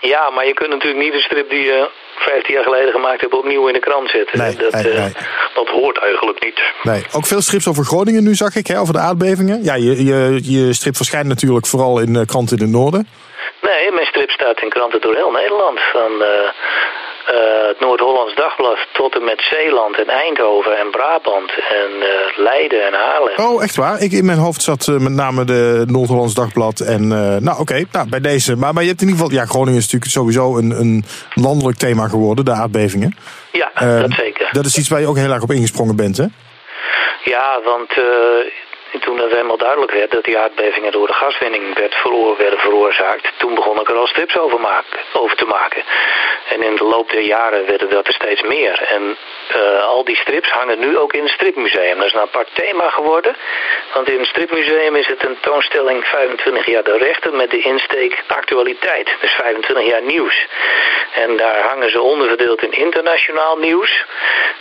Ja, 0.00 0.30
maar 0.30 0.46
je 0.46 0.54
kunt 0.54 0.70
natuurlijk 0.70 1.02
niet 1.04 1.14
een 1.14 1.20
strip 1.20 1.50
die 1.50 1.62
je 1.62 1.90
15 2.16 2.54
jaar 2.54 2.62
geleden 2.62 2.92
gemaakt 2.92 3.20
hebt 3.20 3.34
opnieuw 3.34 3.66
in 3.66 3.72
de 3.72 3.80
krant 3.80 4.08
zetten. 4.10 4.38
Nee, 4.38 4.56
dat, 4.56 4.72
nee, 4.72 4.90
eh, 4.90 4.98
nee. 4.98 5.12
dat 5.54 5.68
hoort 5.68 5.98
eigenlijk 5.98 6.44
niet. 6.44 6.60
Nee, 6.82 7.04
ook 7.12 7.26
veel 7.26 7.40
strips 7.40 7.68
over 7.68 7.84
Groningen 7.84 8.24
nu 8.24 8.34
zag 8.34 8.56
ik, 8.56 8.66
hè, 8.66 8.80
over 8.80 8.92
de 8.92 9.00
aardbevingen. 9.00 9.62
Ja, 9.62 9.74
je, 9.74 10.04
je, 10.04 10.40
je 10.42 10.72
strip 10.72 10.96
verschijnt 10.96 11.26
natuurlijk 11.26 11.66
vooral 11.66 12.00
in 12.00 12.16
eh, 12.16 12.26
kranten 12.26 12.56
in 12.56 12.62
het 12.62 12.72
noorden. 12.72 13.08
Nee, 13.62 13.92
mijn 13.92 14.06
strip 14.06 14.30
staat 14.30 14.62
in 14.62 14.68
kranten 14.68 15.00
door 15.00 15.14
heel 15.14 15.30
Nederland. 15.30 15.80
Van 15.92 16.22
eh, 16.22 16.28
eh, 17.26 17.66
het 17.66 17.80
Noord-Hollands 17.80 18.34
Dagblad 18.34 18.78
tot 18.92 19.14
en 19.14 19.24
met 19.24 19.40
Zeeland 19.50 19.98
en 19.98 20.08
Eindhoven 20.08 20.78
en 20.78 20.90
Brabant 20.90 21.50
en 21.80 21.90
eh, 22.00 22.38
Leiden 22.38 22.86
en 22.86 22.92
Haarlem. 22.94 23.36
Oh, 23.36 23.62
echt 23.62 23.76
waar? 23.76 24.00
Ik, 24.00 24.12
in 24.12 24.24
mijn 24.24 24.38
hoofd 24.38 24.62
zat 24.62 24.86
met 24.86 25.12
name 25.12 25.44
de 25.44 25.84
Noord-Hollands 25.86 26.34
Dagblad. 26.34 26.80
En, 26.80 27.08
nou, 27.44 27.58
oké, 27.60 27.84
nou, 27.92 28.08
bij 28.08 28.20
deze. 28.20 28.56
Maar, 28.56 28.72
maar 28.74 28.82
je 28.82 28.88
hebt 28.88 29.00
in 29.02 29.08
ieder 29.08 29.22
geval... 29.22 29.38
Ja, 29.40 29.46
Groningen 29.46 29.78
is 29.78 29.84
natuurlijk 29.84 30.12
sowieso 30.12 30.56
een, 30.56 30.70
een 30.70 31.04
landelijk 31.34 31.78
thema 31.78 32.08
geworden, 32.08 32.44
de 32.44 32.50
aardbevingen. 32.52 33.16
Ja, 33.52 33.70
Eh, 33.74 34.00
dat 34.00 34.10
zeker. 34.10 34.48
Dat 34.52 34.64
is 34.64 34.76
iets 34.78 34.88
waar 34.88 35.00
je 35.00 35.06
ook 35.06 35.16
heel 35.16 35.32
erg 35.32 35.42
op 35.42 35.50
ingesprongen 35.50 35.96
bent, 35.96 36.16
hè? 36.16 36.26
Ja, 37.24 37.60
want 37.64 37.90
eh, 38.92 39.00
toen 39.00 39.18
het 39.18 39.32
helemaal 39.32 39.56
duidelijk 39.56 39.92
werd 39.92 40.10
dat 40.10 40.24
die 40.24 40.38
aardbevingen 40.38 40.92
door 40.92 41.06
de 41.06 41.12
gaswinning 41.12 41.78
werd 41.78 41.94
veroor, 41.94 42.36
werden 42.36 42.58
veroorzaakt, 42.58 43.32
toen 43.36 43.54
begon 43.54 43.80
ik 43.80 43.88
er 43.88 43.96
al 43.96 44.06
strips 44.06 44.38
over, 44.38 44.60
maken, 44.60 45.00
over 45.12 45.36
te 45.36 45.44
maken. 45.44 45.82
En 46.48 46.62
in 46.62 46.76
de 46.76 46.84
loop 46.84 47.10
der 47.10 47.20
jaren 47.20 47.66
werden 47.66 47.88
dat 47.90 48.06
er 48.06 48.12
steeds 48.12 48.42
meer. 48.42 48.82
En 48.82 49.16
eh, 49.48 49.84
al 49.84 50.04
die 50.04 50.16
strips 50.16 50.50
hangen 50.50 50.78
nu 50.78 50.98
ook 50.98 51.12
in 51.12 51.22
het 51.22 51.32
stripmuseum. 51.32 51.96
Dat 51.96 52.06
is 52.06 52.12
een 52.12 52.20
apart 52.20 52.48
thema 52.52 52.90
geworden. 52.90 53.36
Want 53.94 54.08
in 54.08 54.18
het 54.18 54.28
stripmuseum 54.28 54.96
is 54.96 55.06
het 55.06 55.24
een 55.24 55.36
tentoonstelling 55.40 56.04
25 56.04 56.66
jaar 56.66 56.82
de 56.82 56.96
rechter 56.96 57.34
met 57.34 57.50
de 57.50 57.60
insteek 57.60 58.22
actualiteit. 58.26 59.16
Dus 59.20 59.30
25 59.30 59.86
jaar 59.86 60.02
nieuws. 60.02 60.46
En 61.12 61.36
daar 61.36 61.60
hangen 61.60 61.90
ze 61.90 62.00
onderverdeeld 62.00 62.62
in 62.62 62.72
internationaal 62.72 63.56
nieuws, 63.56 64.04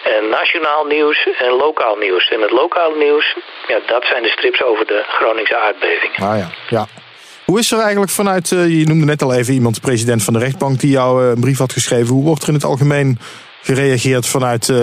en 0.03 0.29
nationaal 0.29 0.85
nieuws 0.85 1.27
en 1.37 1.51
lokaal 1.51 1.95
nieuws. 1.95 2.29
En 2.29 2.41
het 2.41 2.51
lokale 2.51 2.95
nieuws, 2.95 3.35
ja, 3.67 3.79
dat 3.85 4.05
zijn 4.05 4.20
de 4.21 4.29
strips 4.29 4.63
over 4.63 4.85
de 4.87 5.03
Groningse 5.07 5.57
aardbeving. 5.57 6.13
Ah 6.19 6.37
ja, 6.37 6.49
ja. 6.69 6.87
Hoe 7.45 7.59
is 7.59 7.71
er 7.71 7.79
eigenlijk 7.79 8.11
vanuit, 8.11 8.51
eh, 8.51 8.79
je 8.79 8.85
noemde 8.85 9.05
net 9.05 9.21
al 9.21 9.33
even 9.33 9.53
iemand, 9.53 9.75
de 9.75 9.81
president 9.81 10.23
van 10.23 10.33
de 10.33 10.39
rechtbank, 10.39 10.79
die 10.79 10.91
jou 10.91 11.23
eh, 11.23 11.29
een 11.29 11.39
brief 11.39 11.57
had 11.57 11.73
geschreven. 11.73 12.13
Hoe 12.15 12.23
wordt 12.23 12.41
er 12.41 12.47
in 12.47 12.53
het 12.53 12.63
algemeen 12.63 13.17
gereageerd 13.61 14.27
vanuit 14.27 14.69
eh, 14.69 14.75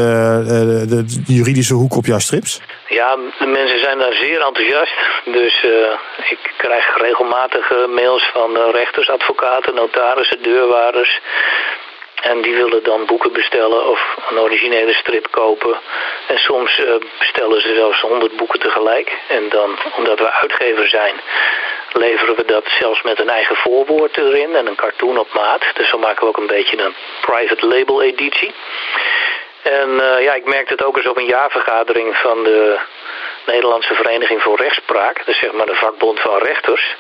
de 0.93 1.05
juridische 1.27 1.75
hoek 1.75 1.97
op 1.97 2.07
jouw 2.07 2.19
strips? 2.19 2.61
Ja, 2.89 3.17
de 3.39 3.47
mensen 3.47 3.81
zijn 3.81 3.99
daar 3.99 4.13
zeer 4.13 4.41
enthousiast. 4.47 4.99
Dus 5.25 5.67
ik 6.35 6.55
krijg 6.57 6.85
regelmatig 6.97 7.71
mails 7.95 8.31
van 8.33 8.51
rechters, 8.73 9.11
advocaten, 9.11 9.75
notarissen, 9.75 10.43
deurwaarders. 10.43 11.21
En 12.23 12.43
die 12.43 12.55
willen 12.55 12.83
dan 12.83 13.07
boeken 13.07 13.33
bestellen 13.33 13.87
of 13.87 14.17
een 14.31 14.39
originele 14.39 14.93
strip 14.93 15.31
kopen. 15.31 15.79
En 16.27 16.39
soms 16.39 16.79
eh, 16.79 16.95
bestellen 17.19 17.61
ze 17.61 17.75
zelfs 17.75 18.01
100 18.01 18.37
boeken 18.37 18.61
tegelijk. 18.61 19.13
En 19.29 19.49
dan, 19.49 19.79
omdat 19.97 20.19
we 20.19 20.33
uitgever 20.33 20.89
zijn, 20.89 21.21
leveren 21.93 22.37
we 22.37 22.45
dat 22.45 22.65
zelfs 22.79 23.03
met 23.03 23.21
een 23.21 23.29
eigen 23.29 23.57
voorwoord 23.57 24.17
erin 24.17 24.57
en 24.57 24.67
een 24.67 24.75
cartoon 24.75 25.19
op 25.19 25.33
maat. 25.33 25.63
Dus 25.75 25.91
dan 25.91 26.01
maken 26.01 26.21
we 26.21 26.29
ook 26.29 26.37
een 26.37 26.47
beetje 26.47 26.83
een 26.83 26.95
private 27.21 27.67
label 27.67 28.03
editie. 28.03 28.55
En 29.63 30.01
eh, 30.01 30.23
ja, 30.23 30.35
ik 30.35 30.45
merkte 30.45 30.73
het 30.73 30.85
ook 30.85 30.97
eens 30.97 31.09
op 31.09 31.17
een 31.17 31.27
jaarvergadering 31.27 32.17
van 32.17 32.45
de 32.45 32.79
Nederlandse 33.47 33.95
Vereniging 33.95 34.43
voor 34.43 34.57
Rechtspraak. 34.57 35.23
Is 35.27 35.39
zeg 35.39 35.53
maar 35.53 35.67
de 35.67 35.75
vakbond 35.75 36.21
van 36.21 36.39
rechters. 36.39 36.97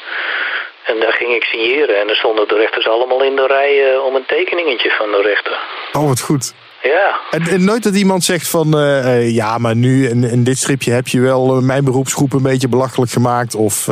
En 0.90 1.00
daar 1.00 1.12
ging 1.12 1.34
ik 1.34 1.44
signeren 1.44 2.00
en 2.00 2.06
daar 2.06 2.16
stonden 2.16 2.48
de 2.48 2.54
rechters 2.54 2.88
allemaal 2.88 3.22
in 3.22 3.36
de 3.36 3.46
rij 3.46 3.92
eh, 3.92 4.04
om 4.04 4.14
een 4.14 4.26
tekeningetje 4.26 4.90
van 4.90 5.10
de 5.10 5.22
rechter. 5.22 5.58
Oh, 5.92 6.08
wat 6.08 6.20
goed. 6.20 6.54
Ja, 6.82 7.20
En, 7.30 7.42
en 7.42 7.64
nooit 7.64 7.82
dat 7.82 7.94
iemand 7.94 8.24
zegt 8.24 8.50
van, 8.50 8.74
eh, 8.74 8.98
eh, 8.98 9.34
ja, 9.34 9.58
maar 9.58 9.76
nu 9.76 10.08
in, 10.08 10.24
in 10.24 10.44
dit 10.44 10.58
stripje 10.58 10.92
heb 10.92 11.06
je 11.06 11.20
wel 11.20 11.60
mijn 11.60 11.84
beroepsgroep 11.84 12.32
een 12.32 12.42
beetje 12.42 12.68
belachelijk 12.68 13.10
gemaakt. 13.10 13.54
Of, 13.54 13.86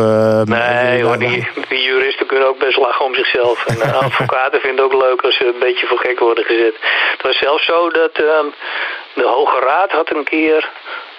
nee 0.45 1.03
hoor, 1.03 1.19
die, 1.19 1.49
die 1.69 1.83
juristen 1.83 2.27
kunnen 2.27 2.49
ook 2.49 2.59
best 2.59 2.77
lachen 2.77 3.05
om 3.05 3.15
zichzelf. 3.15 3.67
En 3.67 3.95
advocaten 4.05 4.61
vinden 4.61 4.85
het 4.85 4.95
ook 4.95 5.03
leuk 5.03 5.21
als 5.23 5.37
ze 5.37 5.47
een 5.47 5.65
beetje 5.67 5.87
voor 5.87 5.99
gek 5.99 6.19
worden 6.19 6.45
gezet. 6.45 6.75
Het 7.13 7.23
was 7.23 7.39
zelfs 7.39 7.65
zo 7.65 7.91
dat 7.91 8.13
ehm, 8.13 8.47
de 9.15 9.27
Hoge 9.27 9.59
Raad 9.61 9.91
had 9.91 10.11
een 10.15 10.25
keer 10.25 10.71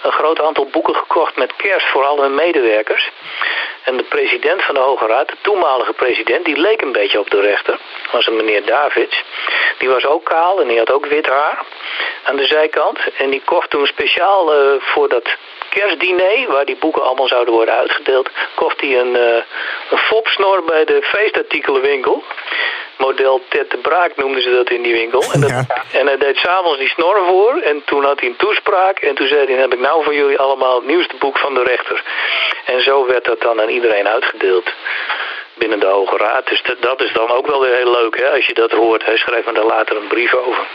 een 0.04 0.12
groot 0.12 0.42
aantal 0.42 0.68
boeken 0.72 0.96
gekocht 0.96 1.38
met 1.38 1.56
kerst 1.56 1.88
voor 1.88 2.06
al 2.06 2.22
hun 2.22 2.36
medewerkers. 2.36 3.12
En 3.88 3.98
de 3.98 4.04
president 4.04 4.64
van 4.64 4.76
de 4.76 4.82
Hoge 4.82 5.08
Raad, 5.08 5.28
de 5.28 5.36
toenmalige 5.42 5.94
president, 5.94 6.46
die 6.46 6.58
leek 6.58 6.82
een 6.82 6.92
beetje 6.92 7.20
op 7.20 7.30
de 7.30 7.40
rechter. 7.40 7.80
Was 8.12 8.28
een 8.28 8.36
meneer 8.36 8.66
Davids. 8.66 9.24
Die 9.78 9.90
was 9.90 10.06
ook 10.06 10.26
kaal 10.26 10.62
en 10.62 10.68
die 10.68 10.78
had 10.78 10.92
ook 10.92 11.06
wit 11.06 11.28
haar 11.28 11.66
aan 12.24 12.36
de 12.36 12.46
zijkant. 12.46 13.00
En 13.18 13.30
die 13.30 13.42
kocht 13.46 13.70
toen 13.70 13.86
speciaal 13.86 14.54
eh, 14.54 14.72
voor 14.80 15.10
dat 15.10 15.36
kerstdiner, 15.70 16.48
waar 16.48 16.66
die 16.66 16.76
boeken 16.76 17.04
allemaal 17.04 17.28
zouden 17.28 17.54
worden 17.54 17.76
uitgedeeld, 17.76 18.30
kocht 18.56 18.82
hij 18.82 19.00
een, 19.00 19.16
eh 19.16 19.44
een 19.90 19.98
fopsnor 19.98 20.64
bij 20.64 20.86
de 20.86 21.02
feestartikelenwinkel. 21.02 22.24
Model 22.98 23.42
Ted 23.50 23.72
de 23.72 23.78
Braak 23.78 24.12
noemden 24.16 24.42
ze 24.42 24.50
dat 24.52 24.70
in 24.70 24.82
die 24.82 24.94
winkel. 24.94 25.24
En, 25.34 25.40
dat, 25.42 25.50
Ja. 25.50 25.66
en 25.92 26.06
hij 26.08 26.18
deed 26.18 26.36
s'avonds 26.38 26.78
die 26.80 26.88
snor 26.90 27.18
voor. 27.28 27.54
En 27.64 27.82
toen 27.86 28.04
had 28.04 28.20
hij 28.20 28.30
een 28.30 28.36
toespraak. 28.36 28.98
En 29.00 29.16
toen 29.16 29.28
zei 29.28 29.40
hij, 29.40 29.48
dan 29.54 29.58
heb 29.62 29.74
ik 29.74 29.80
nou 29.80 30.04
voor 30.04 30.14
jullie 30.16 30.40
allemaal 30.40 30.76
het 30.76 30.86
nieuwste 30.88 31.16
boek 31.20 31.38
van 31.38 31.54
de 31.54 31.64
rechter. 31.64 32.04
En 32.66 32.82
zo 32.82 33.06
werd 33.08 33.26
dat 33.26 33.42
dan 33.42 33.62
aan 33.62 33.70
iedereen 33.70 34.08
uitgedeeld. 34.08 34.70
Binnen 35.54 35.80
de 35.80 35.86
Hoge 35.88 36.18
Raad. 36.18 36.48
Dus 36.48 36.62
dat, 36.64 36.82
dat 36.82 37.02
is 37.02 37.14
dan 37.14 37.30
ook 37.32 37.48
wel 37.48 37.62
weer 37.62 37.76
heel 37.76 37.92
leuk, 37.92 38.18
hè, 38.18 38.30
als 38.30 38.46
je 38.46 38.54
dat 38.54 38.72
hoort. 38.72 39.06
Hij 39.06 39.18
schreef 39.18 39.46
me 39.46 39.54
daar 39.54 39.66
later 39.66 39.98
een 39.98 40.08
brief 40.08 40.34
over. 40.34 40.68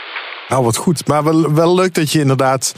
Nou, 0.47 0.63
wat 0.63 0.77
goed. 0.77 1.07
Maar 1.07 1.23
wel, 1.23 1.53
wel 1.55 1.75
leuk 1.75 1.93
dat 1.93 2.11
je 2.11 2.19
inderdaad, 2.19 2.73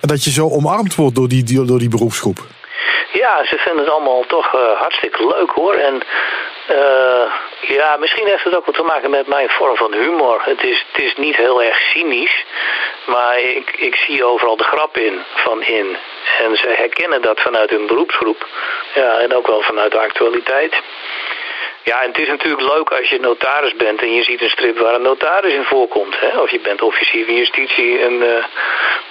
dat 0.00 0.24
je 0.24 0.30
zo 0.30 0.48
omarmd 0.50 0.94
wordt 0.94 1.14
door 1.14 1.28
die, 1.28 1.44
die- 1.44 1.64
door 1.64 1.78
die 1.78 1.88
beroepsgroep. 1.88 2.38
Ja, 3.12 3.44
ze 3.44 3.56
vinden 3.58 3.84
het 3.84 3.92
allemaal 3.92 4.24
toch 4.26 4.54
eh, 4.54 4.60
hartstikke 4.80 5.26
leuk 5.26 5.50
hoor. 5.50 5.74
En 5.74 6.02
eh, 6.68 7.32
ja, 7.60 7.96
misschien 7.96 8.26
heeft 8.26 8.44
het 8.44 8.56
ook 8.56 8.66
wat 8.66 8.74
te 8.74 8.82
maken 8.82 9.10
met 9.10 9.26
mijn 9.26 9.48
vorm 9.48 9.76
van 9.76 9.92
humor. 9.92 10.42
Het 10.44 10.62
is, 10.62 10.84
het 10.92 11.02
is 11.02 11.14
niet 11.16 11.36
heel 11.36 11.62
erg 11.62 11.78
cynisch, 11.78 12.44
maar 13.06 13.38
ik, 13.40 13.70
ik 13.76 13.94
zie 13.94 14.24
overal 14.24 14.56
de 14.56 14.64
grap 14.64 14.96
in, 14.96 15.18
van 15.34 15.62
in. 15.62 15.96
En 16.38 16.56
ze 16.56 16.68
herkennen 16.76 17.22
dat 17.22 17.40
vanuit 17.40 17.70
hun 17.70 17.86
beroepsgroep. 17.86 18.46
Ja, 18.94 19.18
en 19.18 19.34
ook 19.34 19.46
wel 19.46 19.62
vanuit 19.62 19.92
de 19.92 19.98
actualiteit. 19.98 20.74
Ja, 21.84 22.02
en 22.02 22.08
het 22.08 22.18
is 22.18 22.28
natuurlijk 22.28 22.62
leuk 22.62 22.88
als 22.90 23.08
je 23.08 23.18
notaris 23.20 23.76
bent 23.76 24.00
en 24.00 24.12
je 24.12 24.22
ziet 24.22 24.42
een 24.42 24.48
strip 24.48 24.78
waar 24.78 24.94
een 24.94 25.02
notaris 25.02 25.54
in 25.54 25.64
voorkomt. 25.64 26.14
Hè? 26.20 26.40
Of 26.40 26.50
je 26.50 26.60
bent 26.60 26.82
officier 26.82 27.24
van 27.24 27.34
justitie 27.34 27.98
en 27.98 28.12
eh, 28.22 28.44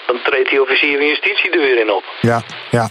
dan 0.05 0.21
treedt 0.23 0.49
die 0.49 0.61
officier 0.61 0.97
van 0.97 1.07
justitie 1.07 1.51
er 1.51 1.59
weer 1.59 1.79
in 1.79 1.91
op. 1.91 2.03
Ja, 2.21 2.41
ja. 2.71 2.89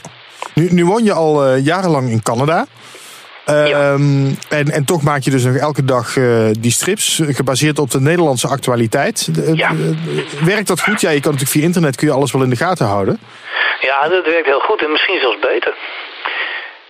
Nu, 0.54 0.68
nu 0.70 0.84
woon 0.84 1.04
je 1.04 1.12
al 1.12 1.44
eh, 1.44 1.64
jarenlang 1.64 2.10
in 2.10 2.22
Canada. 2.22 2.66
Ehm, 3.46 4.26
en, 4.48 4.70
en 4.70 4.84
toch 4.84 5.02
maak 5.02 5.22
je 5.22 5.30
dus 5.30 5.44
nog 5.44 5.56
elke 5.56 5.84
dag 5.84 6.16
eh, 6.16 6.48
die 6.58 6.70
strips, 6.70 7.20
gebaseerd 7.28 7.78
op 7.78 7.90
de 7.90 8.00
Nederlandse 8.00 8.48
actualiteit. 8.48 9.28
Ja. 9.54 9.68
eh, 9.68 10.44
werkt 10.44 10.68
dat 10.68 10.80
goed? 10.80 11.00
Ja, 11.00 11.10
je 11.10 11.20
kan 11.20 11.32
natuurlijk 11.32 11.58
via 11.58 11.66
internet 11.66 11.96
kun 11.96 12.06
je 12.06 12.12
alles 12.12 12.32
wel 12.32 12.42
in 12.42 12.50
de 12.50 12.56
gaten 12.56 12.86
houden. 12.86 13.20
Ja, 13.80 14.08
dat 14.08 14.24
werkt 14.24 14.46
heel 14.46 14.60
goed 14.60 14.82
en 14.82 14.90
misschien 14.90 15.20
zelfs 15.20 15.38
beter. 15.38 15.74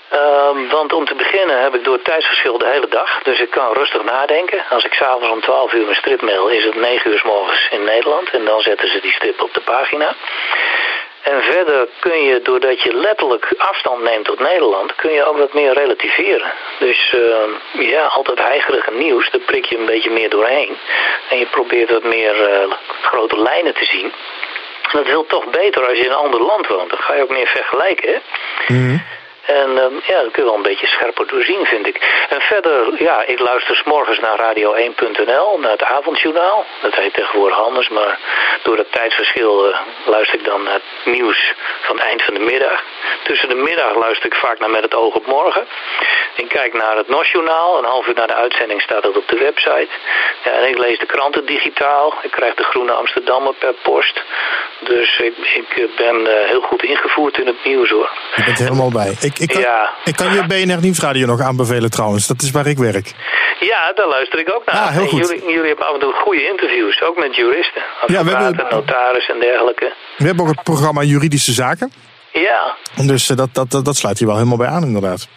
Ehm, 0.08 0.58
want 0.70 0.92
om 0.92 1.04
te 1.04 1.14
beginnen 1.14 1.62
heb 1.62 1.74
ik 1.74 1.84
door 1.84 1.94
het 1.94 2.04
tijdsverschil 2.04 2.58
de 2.58 2.72
hele 2.74 2.88
dag. 2.88 3.22
Dus 3.22 3.40
ik 3.40 3.50
kan 3.50 3.72
rustig 3.72 4.04
nadenken. 4.04 4.64
Als 4.70 4.84
ik 4.84 4.92
s'avonds 4.92 5.30
om 5.30 5.40
12 5.40 5.72
uur 5.72 5.84
mijn 5.84 5.96
strip 5.96 6.22
mail, 6.22 6.48
is 6.48 6.64
het 6.64 6.74
9 6.74 7.10
uur 7.10 7.18
s 7.18 7.22
morgens 7.22 7.68
in 7.70 7.84
Nederland. 7.84 8.30
En 8.30 8.44
dan 8.44 8.60
zetten 8.60 8.88
ze 8.88 9.00
die 9.00 9.12
strip 9.12 9.42
op 9.42 9.54
de 9.54 9.60
pagina. 9.60 10.14
En 11.32 11.42
verder 11.42 11.88
kun 11.98 12.22
je, 12.22 12.42
doordat 12.42 12.82
je 12.82 12.94
letterlijk 12.94 13.54
afstand 13.56 14.02
neemt 14.02 14.24
tot 14.24 14.38
Nederland, 14.38 14.94
kun 14.94 15.12
je 15.12 15.24
ook 15.24 15.38
wat 15.38 15.52
meer 15.52 15.72
relativeren. 15.72 16.52
Dus 16.78 17.14
ehm, 17.14 17.82
ja, 17.84 18.02
altijd 18.02 18.38
heigerige 18.38 18.90
nieuws, 18.90 19.30
daar 19.30 19.40
prik 19.40 19.64
je 19.64 19.78
een 19.78 19.86
beetje 19.86 20.10
meer 20.10 20.30
doorheen. 20.30 20.76
En 21.28 21.38
je 21.38 21.46
probeert 21.46 21.90
wat 21.90 22.04
meer 22.04 22.48
eh, 22.48 22.70
grote 23.02 23.38
lijnen 23.38 23.74
te 23.74 23.84
zien. 23.84 24.12
En 24.82 24.98
dat 24.98 25.06
wil 25.06 25.26
toch 25.26 25.44
beter 25.50 25.86
als 25.88 25.98
je 25.98 26.04
in 26.04 26.10
een 26.10 26.16
ander 26.16 26.40
land 26.40 26.66
woont. 26.66 26.90
Dan 26.90 26.98
ga 26.98 27.14
je 27.14 27.22
ook 27.22 27.30
meer 27.30 27.46
vergelijken. 27.46 28.08
Hè? 28.08 28.18
En 29.46 29.70
uh, 29.70 30.06
ja, 30.06 30.22
dat 30.22 30.30
kun 30.30 30.42
je 30.42 30.48
wel 30.50 30.54
een 30.54 30.62
beetje 30.62 30.86
scherper 30.86 31.26
doorzien, 31.26 31.64
vind 31.66 31.86
ik. 31.86 32.26
En 32.28 32.40
verder, 32.40 33.02
ja, 33.02 33.24
ik 33.26 33.38
luister 33.38 33.76
s 33.76 33.82
morgens 33.82 34.18
naar 34.18 34.38
radio1.nl, 34.38 35.58
naar 35.58 35.70
het 35.70 35.82
avondjournaal. 35.82 36.64
Dat 36.82 36.94
heet 36.94 37.14
tegenwoordig 37.14 37.58
anders, 37.58 37.88
maar 37.88 38.18
door 38.62 38.76
het 38.76 38.92
tijdsverschil 38.92 39.68
uh, 39.68 39.78
luister 40.04 40.38
ik 40.38 40.44
dan 40.44 40.62
naar 40.62 40.72
het 40.72 41.14
nieuws 41.14 41.54
van 41.80 41.96
het 41.96 42.04
eind 42.04 42.22
van 42.22 42.34
de 42.34 42.40
middag. 42.40 42.82
Tussen 43.22 43.48
de 43.48 43.54
middag 43.54 43.94
luister 43.94 44.26
ik 44.26 44.34
vaak 44.34 44.58
naar 44.58 44.70
Met 44.70 44.82
het 44.82 44.94
oog 44.94 45.14
op 45.14 45.26
morgen. 45.26 45.66
Ik 46.34 46.48
kijk 46.48 46.74
naar 46.74 46.96
het 46.96 47.08
NOS-journaal. 47.08 47.78
Een 47.78 47.84
half 47.84 48.06
uur 48.06 48.14
na 48.14 48.26
de 48.26 48.34
uitzending 48.34 48.80
staat 48.80 49.02
dat 49.02 49.16
op 49.16 49.28
de 49.28 49.38
website. 49.38 49.88
Ja, 50.44 50.50
en 50.50 50.68
ik 50.68 50.78
lees 50.78 50.98
de 50.98 51.06
kranten 51.06 51.46
digitaal. 51.46 52.14
Ik 52.22 52.30
krijg 52.30 52.54
de 52.54 52.62
Groene 52.62 52.92
Amsterdammer 52.92 53.54
per 53.54 53.74
post. 53.82 54.22
Dus 54.80 55.18
ik, 55.18 55.34
ik 55.54 55.96
ben 55.96 56.20
uh, 56.20 56.28
heel 56.44 56.60
goed 56.60 56.82
ingevoerd 56.82 57.38
in 57.38 57.46
het 57.46 57.64
nieuws 57.64 57.90
hoor. 57.90 58.10
Je 58.36 58.44
bent 58.44 58.58
helemaal 58.58 58.90
bij. 58.90 59.16
Ik, 59.20 59.35
ik, 59.38 59.48
kan, 59.48 59.60
Ja. 59.60 59.90
ik 60.04 60.16
kan 60.16 60.32
je 60.32 60.46
BNR 60.46 60.80
Nieuwsradio 60.80 61.26
nog 61.26 61.40
aanbevelen 61.40 61.90
trouwens. 61.90 62.26
Dat 62.26 62.42
is 62.42 62.50
waar 62.50 62.66
ik 62.66 62.78
werk. 62.78 63.12
Ja, 63.60 63.92
daar 63.94 64.06
luister 64.08 64.38
ik 64.38 64.54
ook 64.54 64.64
naar. 64.66 64.74
Ah, 64.82 64.88
heel 64.90 65.06
goed. 65.06 65.28
Jullie, 65.28 65.42
jullie 65.52 65.66
hebben 65.68 65.86
af 65.86 65.94
en 65.94 66.00
toe 66.00 66.12
goede 66.24 66.46
interviews, 66.48 67.02
ook 67.02 67.18
met 67.18 67.36
juristen. 67.36 67.82
Ja, 68.06 68.24
we 68.24 68.30
hebben- 68.30 68.66
notaris 68.70 69.28
en 69.28 69.40
dergelijke. 69.40 69.92
We 70.16 70.24
hebben 70.26 70.44
ook 70.44 70.50
het 70.50 70.62
programma 70.62 71.02
Juridische 71.02 71.52
Zaken. 71.52 71.92
Ja, 72.32 72.74
Dus 73.06 73.30
eh, 73.30 73.36
dat, 73.36 73.48
dat, 73.52 73.70
dat, 73.70 73.84
dat 73.84 73.96
sluit 73.96 74.18
hier 74.18 74.26
wel 74.28 74.36
helemaal 74.36 74.58
bij 74.58 74.66
aan 74.68 74.82
inderdaad. 74.82 75.28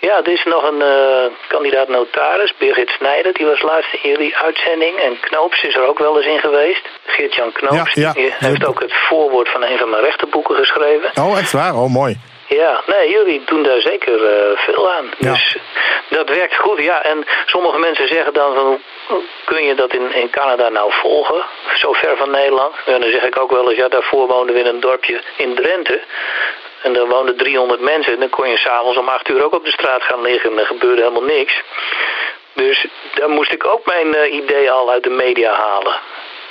Ja, 0.00 0.16
er 0.24 0.32
is 0.32 0.44
nog 0.44 0.62
een 0.70 0.82
eh, 0.82 1.30
kandidaat 1.48 1.88
notaris, 1.88 2.54
Birgit 2.58 2.88
Snijder, 2.88 3.32
die 3.32 3.46
was 3.46 3.62
laatst 3.62 3.92
in 4.02 4.10
jullie 4.10 4.36
uitzending. 4.36 4.96
En 4.98 5.20
Knoops 5.20 5.62
is 5.62 5.74
er 5.74 5.88
ook 5.88 5.98
wel 5.98 6.16
eens 6.16 6.26
in 6.26 6.38
geweest. 6.38 6.84
Geert-Jan 7.06 7.52
Knoops, 7.52 7.92
Ja, 7.94 8.02
ja. 8.02 8.12
die 8.12 8.32
heeft 8.38 8.64
ook 8.66 8.80
het 8.80 8.92
voorwoord 9.08 9.48
van 9.48 9.62
een 9.62 9.78
van 9.78 9.90
mijn 9.90 10.02
rechterboeken 10.02 10.56
geschreven. 10.56 11.10
Oh, 11.22 11.38
echt 11.38 11.52
waar? 11.52 11.74
Oh, 11.76 11.90
mooi. 11.90 12.16
Ja, 12.48 12.82
nee, 12.86 13.10
jullie 13.10 13.42
doen 13.44 13.62
daar 13.62 13.80
zeker 13.80 14.24
eh, 14.24 14.58
veel 14.58 14.92
aan. 14.92 15.10
Ja. 15.18 15.32
Dus 15.32 15.56
dat 16.08 16.28
werkt 16.28 16.56
goed, 16.56 16.78
ja. 16.78 17.02
En 17.02 17.26
sommige 17.46 17.78
mensen 17.78 18.08
zeggen 18.08 18.32
dan 18.32 18.54
van, 18.54 18.80
hoe 19.06 19.22
kun 19.44 19.64
je 19.64 19.74
dat 19.74 19.94
in, 19.94 20.14
in 20.14 20.30
Canada 20.30 20.68
nou 20.68 20.92
volgen? 20.92 21.42
Zo 21.74 21.92
ver 21.92 22.16
van 22.16 22.30
Nederland. 22.30 22.74
En 22.84 23.00
dan 23.00 23.10
zeg 23.10 23.22
ik 23.22 23.40
ook 23.40 23.50
wel 23.50 23.68
eens, 23.68 23.78
ja, 23.78 23.88
daarvoor 23.88 24.26
woonden 24.26 24.54
we 24.54 24.60
in 24.60 24.66
een 24.66 24.80
dorpje 24.80 25.20
in 25.36 25.54
Drenthe. 25.54 26.00
En 26.82 26.92
daar 26.92 27.06
woonden 27.06 27.36
300 27.36 27.80
mensen. 27.80 28.12
En 28.12 28.20
dan 28.20 28.30
kon 28.30 28.48
je 28.48 28.56
s'avonds 28.56 28.98
om 28.98 29.08
8 29.08 29.28
uur 29.28 29.44
ook 29.44 29.54
op 29.54 29.64
de 29.64 29.70
straat 29.70 30.02
gaan 30.02 30.22
liggen. 30.22 30.50
En 30.50 30.58
er 30.58 30.66
gebeurde 30.66 31.02
helemaal 31.02 31.36
niks. 31.36 31.62
Dus 32.52 32.86
daar 33.14 33.30
moest 33.30 33.52
ik 33.52 33.66
ook 33.66 33.86
mijn 33.86 34.14
eh, 34.14 34.32
idee 34.32 34.70
al 34.70 34.90
uit 34.90 35.02
de 35.02 35.10
media 35.10 35.52
halen. 35.52 35.96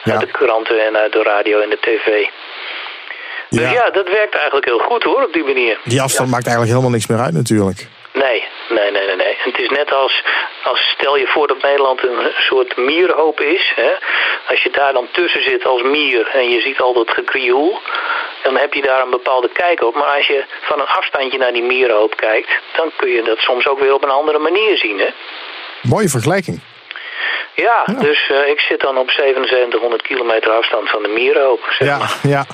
Ja. 0.03 0.11
Uit 0.11 0.21
de 0.21 0.27
kranten 0.27 0.85
en 0.85 0.97
uit 0.97 1.13
de 1.13 1.23
radio 1.23 1.59
en 1.59 1.69
de 1.69 1.79
tv. 1.79 2.27
Dus 3.49 3.61
Ja. 3.61 3.71
ja, 3.71 3.89
dat 3.89 4.09
werkt 4.09 4.35
eigenlijk 4.35 4.65
heel 4.65 4.79
goed 4.79 5.03
hoor, 5.03 5.23
op 5.23 5.33
die 5.33 5.43
manier. 5.43 5.77
Die 5.83 6.01
afstand 6.01 6.29
maakt 6.29 6.45
eigenlijk 6.45 6.75
helemaal 6.75 6.95
niks 6.95 7.07
meer 7.07 7.19
uit 7.19 7.33
natuurlijk. 7.33 7.87
Nee, 8.13 8.43
nee, 8.69 8.91
nee, 8.91 9.05
nee. 9.07 9.15
nee. 9.15 9.35
Het 9.39 9.59
is 9.59 9.69
net 9.69 9.93
als, 9.93 10.23
als 10.63 10.79
stel 10.79 11.17
je 11.17 11.27
voor 11.27 11.47
dat 11.47 11.61
Nederland 11.61 12.03
een 12.03 12.31
soort 12.37 12.77
mierhoop 12.77 13.39
is. 13.41 13.71
Hè? 13.75 13.91
Als 14.47 14.63
je 14.63 14.69
daar 14.69 14.93
dan 14.93 15.07
tussen 15.11 15.43
zit 15.43 15.65
als 15.65 15.81
mier 15.81 16.27
en 16.33 16.49
je 16.49 16.61
ziet 16.61 16.79
al 16.81 16.93
dat 16.93 17.09
gekrioel, 17.09 17.79
dan 18.43 18.57
heb 18.57 18.73
je 18.73 18.81
daar 18.81 19.01
een 19.01 19.09
bepaalde 19.09 19.49
kijk 19.53 19.83
op. 19.83 19.95
Maar 19.95 20.15
als 20.17 20.27
je 20.27 20.43
van 20.61 20.79
een 20.79 20.87
afstandje 20.87 21.37
naar 21.37 21.53
die 21.53 21.63
mierhoop 21.63 22.15
kijkt, 22.15 22.49
dan 22.75 22.91
kun 22.95 23.09
je 23.09 23.23
dat 23.23 23.37
soms 23.37 23.67
ook 23.67 23.79
weer 23.79 23.93
op 23.93 24.03
een 24.03 24.09
andere 24.09 24.39
manier 24.39 24.77
zien. 24.77 24.99
Hè? 24.99 25.09
Mooie 25.81 26.09
vergelijking. 26.09 26.61
Ja, 27.53 27.83
dus 27.99 28.29
eh, 28.29 28.49
ik 28.49 28.59
zit 28.59 28.81
dan 28.81 28.97
op 28.97 29.09
7700 29.09 30.01
kilometer 30.01 30.51
afstand 30.51 30.89
van 30.89 31.03
de 31.03 31.09
mierhoop. 31.09 31.59
Zeg 31.69 31.87
Ja, 31.87 31.97
maar. 31.97 32.15
ja. 32.23 32.45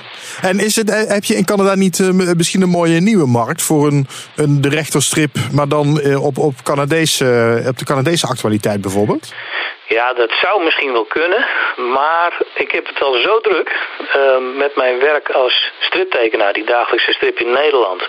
En 0.42 0.60
is 0.60 0.76
het, 0.76 0.90
eh, 0.90 1.14
heb 1.14 1.24
je 1.24 1.36
in 1.36 1.46
Canada 1.46 1.76
niet 1.76 2.00
eh, 2.00 2.34
misschien 2.38 2.62
een 2.62 2.70
mooie 2.70 3.00
nieuwe 3.00 3.28
markt 3.28 3.62
voor 3.62 3.88
een, 3.88 4.08
een 4.36 4.62
de 4.62 4.70
rechterstrip, 4.70 5.32
maar 5.52 5.68
dan 5.68 6.02
op, 6.22 6.38
op, 6.38 6.54
Canadese, 6.64 7.26
op 7.68 7.78
de 7.78 7.86
Canadese 7.86 8.28
actualiteit 8.28 8.82
bijvoorbeeld? 8.82 9.34
Ja, 9.88 10.14
dat 10.14 10.32
zou 10.42 10.64
misschien 10.64 10.92
wel 10.92 11.06
kunnen. 11.06 11.46
Maar 11.94 12.34
ik 12.54 12.72
heb 12.72 12.88
het 12.88 13.02
al 13.02 13.14
zo 13.14 13.40
druk 13.40 13.72
met 14.56 14.76
mijn 14.76 15.00
werk 15.00 15.30
als 15.30 15.72
striptekenaar, 15.80 16.54
die 16.54 16.66
dagelijkse 16.66 17.14
strip 17.14 17.40
in 17.40 17.52
Nederland. 17.52 18.02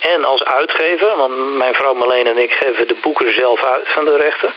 En 0.00 0.24
als 0.24 0.44
uitgever, 0.44 1.16
want 1.16 1.56
mijn 1.56 1.74
vrouw 1.74 1.94
Marleen 1.94 2.26
en 2.26 2.38
ik 2.38 2.50
geven 2.50 2.88
de 2.88 2.96
boeken 3.02 3.34
zelf 3.34 3.64
uit 3.64 3.88
van 3.88 4.04
de 4.04 4.16
rechter. 4.16 4.54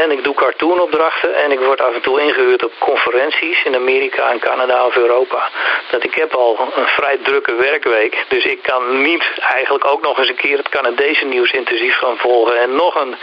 En 0.00 0.10
ik 0.10 0.24
doe 0.24 0.34
cartoonopdrachten 0.34 1.34
en 1.44 1.52
ik 1.52 1.58
word 1.58 1.80
af 1.80 1.94
en 1.94 2.00
toe 2.02 2.20
ingehuurd 2.20 2.64
op 2.64 2.72
conferenties 2.78 3.64
in 3.64 3.74
Amerika 3.74 4.30
en 4.30 4.38
Canada 4.38 4.86
of 4.86 4.96
Europa. 4.96 5.50
Dat 5.90 6.04
ik 6.04 6.14
heb 6.14 6.34
al 6.34 6.72
een 6.76 6.86
vrij 6.86 7.18
drukke 7.22 7.54
werkweek. 7.54 8.24
Dus 8.28 8.44
ik 8.44 8.62
kan 8.62 9.02
niet 9.02 9.24
eigenlijk 9.38 9.84
ook 9.84 10.02
nog 10.02 10.18
eens 10.18 10.28
een 10.28 10.44
keer 10.44 10.56
het 10.56 10.68
Canadese 10.68 11.24
nieuws 11.24 11.50
intensief 11.50 11.96
gaan 11.96 12.16
volgen 12.16 12.60
en 12.60 12.74
nog 12.74 12.94
een 12.94 13.14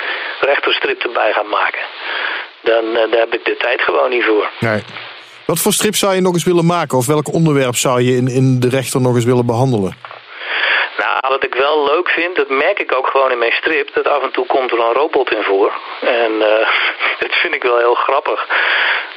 rechterstrip 0.42 1.04
erbij 1.04 1.34
gaan 1.34 1.50
maken. 1.50 1.82
Dan 2.62 2.96
eh, 2.96 3.20
heb 3.20 3.34
ik 3.34 3.46
de 3.46 3.58
tijd 3.58 3.82
gewoon 3.82 4.10
niet 4.10 4.24
voor. 4.24 4.50
Nee. 4.60 4.84
Wat 5.46 5.60
voor 5.60 5.74
strip 5.74 5.96
zou 5.96 6.16
je 6.16 6.22
nog 6.22 6.34
eens 6.34 6.44
willen 6.44 6.66
maken? 6.66 6.98
Of 6.98 7.06
welk 7.06 7.34
onderwerp 7.34 7.76
zou 7.76 8.02
je 8.02 8.16
in, 8.16 8.28
in 8.28 8.60
de 8.60 8.70
rechter 8.70 9.02
nog 9.02 9.16
eens 9.16 9.26
willen 9.26 9.46
behandelen? 9.46 10.09
Nou, 11.00 11.20
wat 11.28 11.44
ik 11.44 11.56
wel 11.56 11.84
leuk 11.84 12.10
vind, 12.10 12.36
dat 12.36 12.50
merk 12.50 12.80
ik 12.80 12.96
ook 12.96 13.08
gewoon 13.08 13.32
in 13.32 13.38
mijn 13.38 13.52
strip, 13.52 13.94
dat 13.94 14.08
af 14.08 14.24
en 14.24 14.32
toe 14.32 14.46
komt 14.46 14.72
er 14.72 14.80
een 14.80 14.94
robot 14.94 15.32
in 15.32 15.44
voor. 15.44 15.74
En 16.00 16.42
eh, 16.42 16.68
dat 17.20 17.36
vind 17.36 17.56
ik 17.56 17.64
wel 17.64 17.78
heel 17.78 17.96
grappig. 17.96 18.48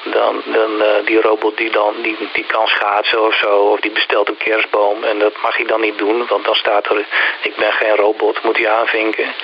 Dan, 0.04 0.42
dan 0.44 0.82
eh, 0.82 1.06
die 1.06 1.20
robot 1.20 1.56
die 1.56 1.70
dan 1.70 1.94
die, 2.02 2.16
die 2.32 2.44
kan 2.46 2.66
schaatsen 2.66 3.22
of 3.22 3.34
zo, 3.34 3.48
of 3.48 3.80
die 3.80 3.90
bestelt 3.90 4.28
een 4.28 4.36
kerstboom. 4.36 5.04
En 5.04 5.18
dat 5.18 5.42
mag 5.42 5.56
hij 5.56 5.66
dan 5.66 5.80
niet 5.80 5.98
doen, 5.98 6.26
want 6.26 6.44
dan 6.44 6.54
staat 6.54 6.86
er, 6.86 7.06
ik 7.42 7.56
ben 7.56 7.72
geen 7.72 7.96
robot, 7.96 8.42
moet 8.42 8.56
hij 8.56 8.70
aanvinken. 8.70 9.34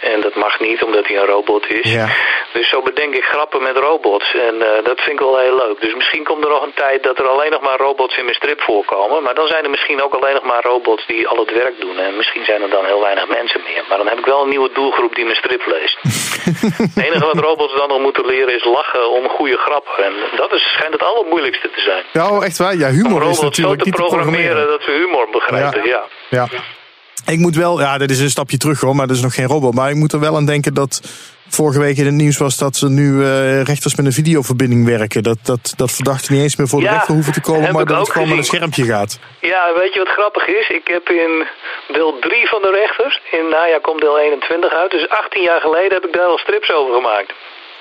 En 0.00 0.20
dat 0.20 0.34
mag 0.34 0.60
niet, 0.60 0.82
omdat 0.82 1.06
hij 1.06 1.16
een 1.16 1.26
robot 1.26 1.70
is. 1.70 1.92
Ja. 1.92 2.08
Dus 2.52 2.68
zo 2.68 2.82
bedenk 2.82 3.14
ik 3.14 3.24
grappen 3.24 3.62
met 3.62 3.76
robots. 3.76 4.34
En 4.34 4.54
eh, 4.62 4.84
dat 4.84 5.00
vind 5.00 5.20
ik 5.20 5.26
wel 5.26 5.38
heel 5.38 5.56
leuk. 5.56 5.80
Dus 5.80 5.94
misschien 5.94 6.24
komt 6.24 6.44
er 6.44 6.50
nog 6.50 6.62
een 6.62 6.74
tijd 6.74 7.02
dat 7.02 7.18
er 7.18 7.28
alleen 7.28 7.50
nog 7.50 7.60
maar 7.60 7.78
robots 7.78 8.16
in 8.16 8.24
mijn 8.24 8.36
strip 8.36 8.60
voorkomen. 8.60 9.22
Maar 9.22 9.34
dan 9.34 9.46
zijn 9.46 9.64
er 9.64 9.70
misschien 9.70 10.02
ook 10.02 10.14
alleen 10.14 10.34
nog 10.34 10.44
maar 10.44 10.62
robots 10.62 11.06
die 11.06 11.28
al 11.28 11.38
het 11.38 11.52
werk 11.52 11.80
doen. 11.80 11.98
En 11.98 12.16
misschien 12.16 12.44
zijn 12.44 12.62
er 12.62 12.70
dan 12.70 12.84
heel 12.84 13.00
weinig 13.00 13.28
mensen 13.28 13.60
meer. 13.68 13.84
Maar 13.88 13.98
dan 13.98 14.08
heb 14.08 14.18
ik 14.18 14.24
wel 14.24 14.42
een 14.42 14.48
nieuwe 14.48 14.70
doelgroep 14.72 15.14
die 15.14 15.24
mijn 15.24 15.36
strip 15.36 15.66
leest. 15.66 15.98
het 16.94 17.04
enige 17.06 17.24
wat 17.24 17.38
robots 17.38 17.76
dan 17.76 17.88
nog 17.88 18.00
moeten 18.00 18.26
leren 18.26 18.54
is 18.54 18.64
lachen 18.64 19.10
om 19.10 19.28
goede 19.28 19.56
grappen. 19.56 20.04
En 20.04 20.12
dat 20.36 20.52
is, 20.52 20.62
schijnt 20.62 20.92
het 20.92 21.02
allermoeilijkste 21.02 21.70
te 21.70 21.80
zijn. 21.80 22.04
Ja, 22.12 22.30
oh, 22.30 22.44
echt 22.44 22.58
waar? 22.58 22.74
Ja, 22.76 22.88
Om 22.88 22.94
humor 22.94 23.10
is 23.10 23.18
robots 23.18 23.38
zo 23.38 23.44
natuurlijk 23.44 23.78
te 23.78 23.84
niet 23.84 23.94
te 23.94 24.02
programmeren 24.02 24.56
programmeren. 24.56 24.78
dat 24.78 24.82
ze 24.82 24.90
humor 24.90 25.28
begrijpen. 25.30 25.84
Ja. 25.88 26.02
Ja. 26.28 26.46
Ik 27.28 27.38
moet 27.38 27.56
wel, 27.56 27.80
ja, 27.80 27.98
dit 27.98 28.10
is 28.10 28.20
een 28.20 28.30
stapje 28.30 28.56
terug 28.56 28.80
hoor, 28.80 28.96
maar 28.96 29.06
dat 29.06 29.16
is 29.16 29.22
nog 29.22 29.34
geen 29.34 29.46
robot. 29.46 29.74
Maar 29.74 29.90
ik 29.90 29.96
moet 29.96 30.12
er 30.12 30.20
wel 30.20 30.36
aan 30.36 30.46
denken 30.46 30.74
dat 30.74 31.00
vorige 31.48 31.78
week 31.78 31.96
in 31.96 32.04
het 32.04 32.14
nieuws 32.14 32.38
was 32.38 32.56
dat 32.56 32.76
ze 32.76 32.88
nu 32.88 33.24
eh, 33.24 33.62
rechters 33.62 33.96
met 33.96 34.06
een 34.06 34.12
videoverbinding 34.12 34.86
werken. 34.86 35.22
Dat, 35.22 35.38
dat, 35.42 35.72
dat 35.76 35.92
verdachten 35.92 36.32
niet 36.34 36.42
eens 36.42 36.56
meer 36.56 36.68
voor 36.68 36.80
de 36.80 36.84
Ja, 36.84 36.92
rechter 36.92 37.14
hoeven 37.14 37.32
te 37.32 37.40
komen, 37.40 37.72
maar 37.72 37.84
dat 37.84 37.98
het 37.98 38.10
gewoon 38.10 38.28
met 38.28 38.38
een 38.38 38.44
schermpje 38.44 38.84
gaat. 38.84 39.18
Ja, 39.40 39.62
weet 39.80 39.92
je 39.94 39.98
wat 39.98 40.08
grappig 40.08 40.46
is? 40.46 40.68
Ik 40.68 40.88
heb 40.88 41.08
in 41.08 41.46
deel 41.92 42.18
3 42.20 42.48
van 42.48 42.62
de 42.62 42.70
rechters, 42.70 43.20
in 43.30 43.48
najaar 43.50 43.80
komt 43.80 44.00
deel 44.00 44.18
21 44.18 44.72
uit. 44.72 44.90
Dus 44.90 45.08
18 45.08 45.42
jaar 45.42 45.60
geleden 45.60 45.92
heb 45.92 46.04
ik 46.04 46.12
daar 46.12 46.26
al 46.26 46.38
strips 46.38 46.72
over 46.72 46.94
gemaakt. 46.94 47.32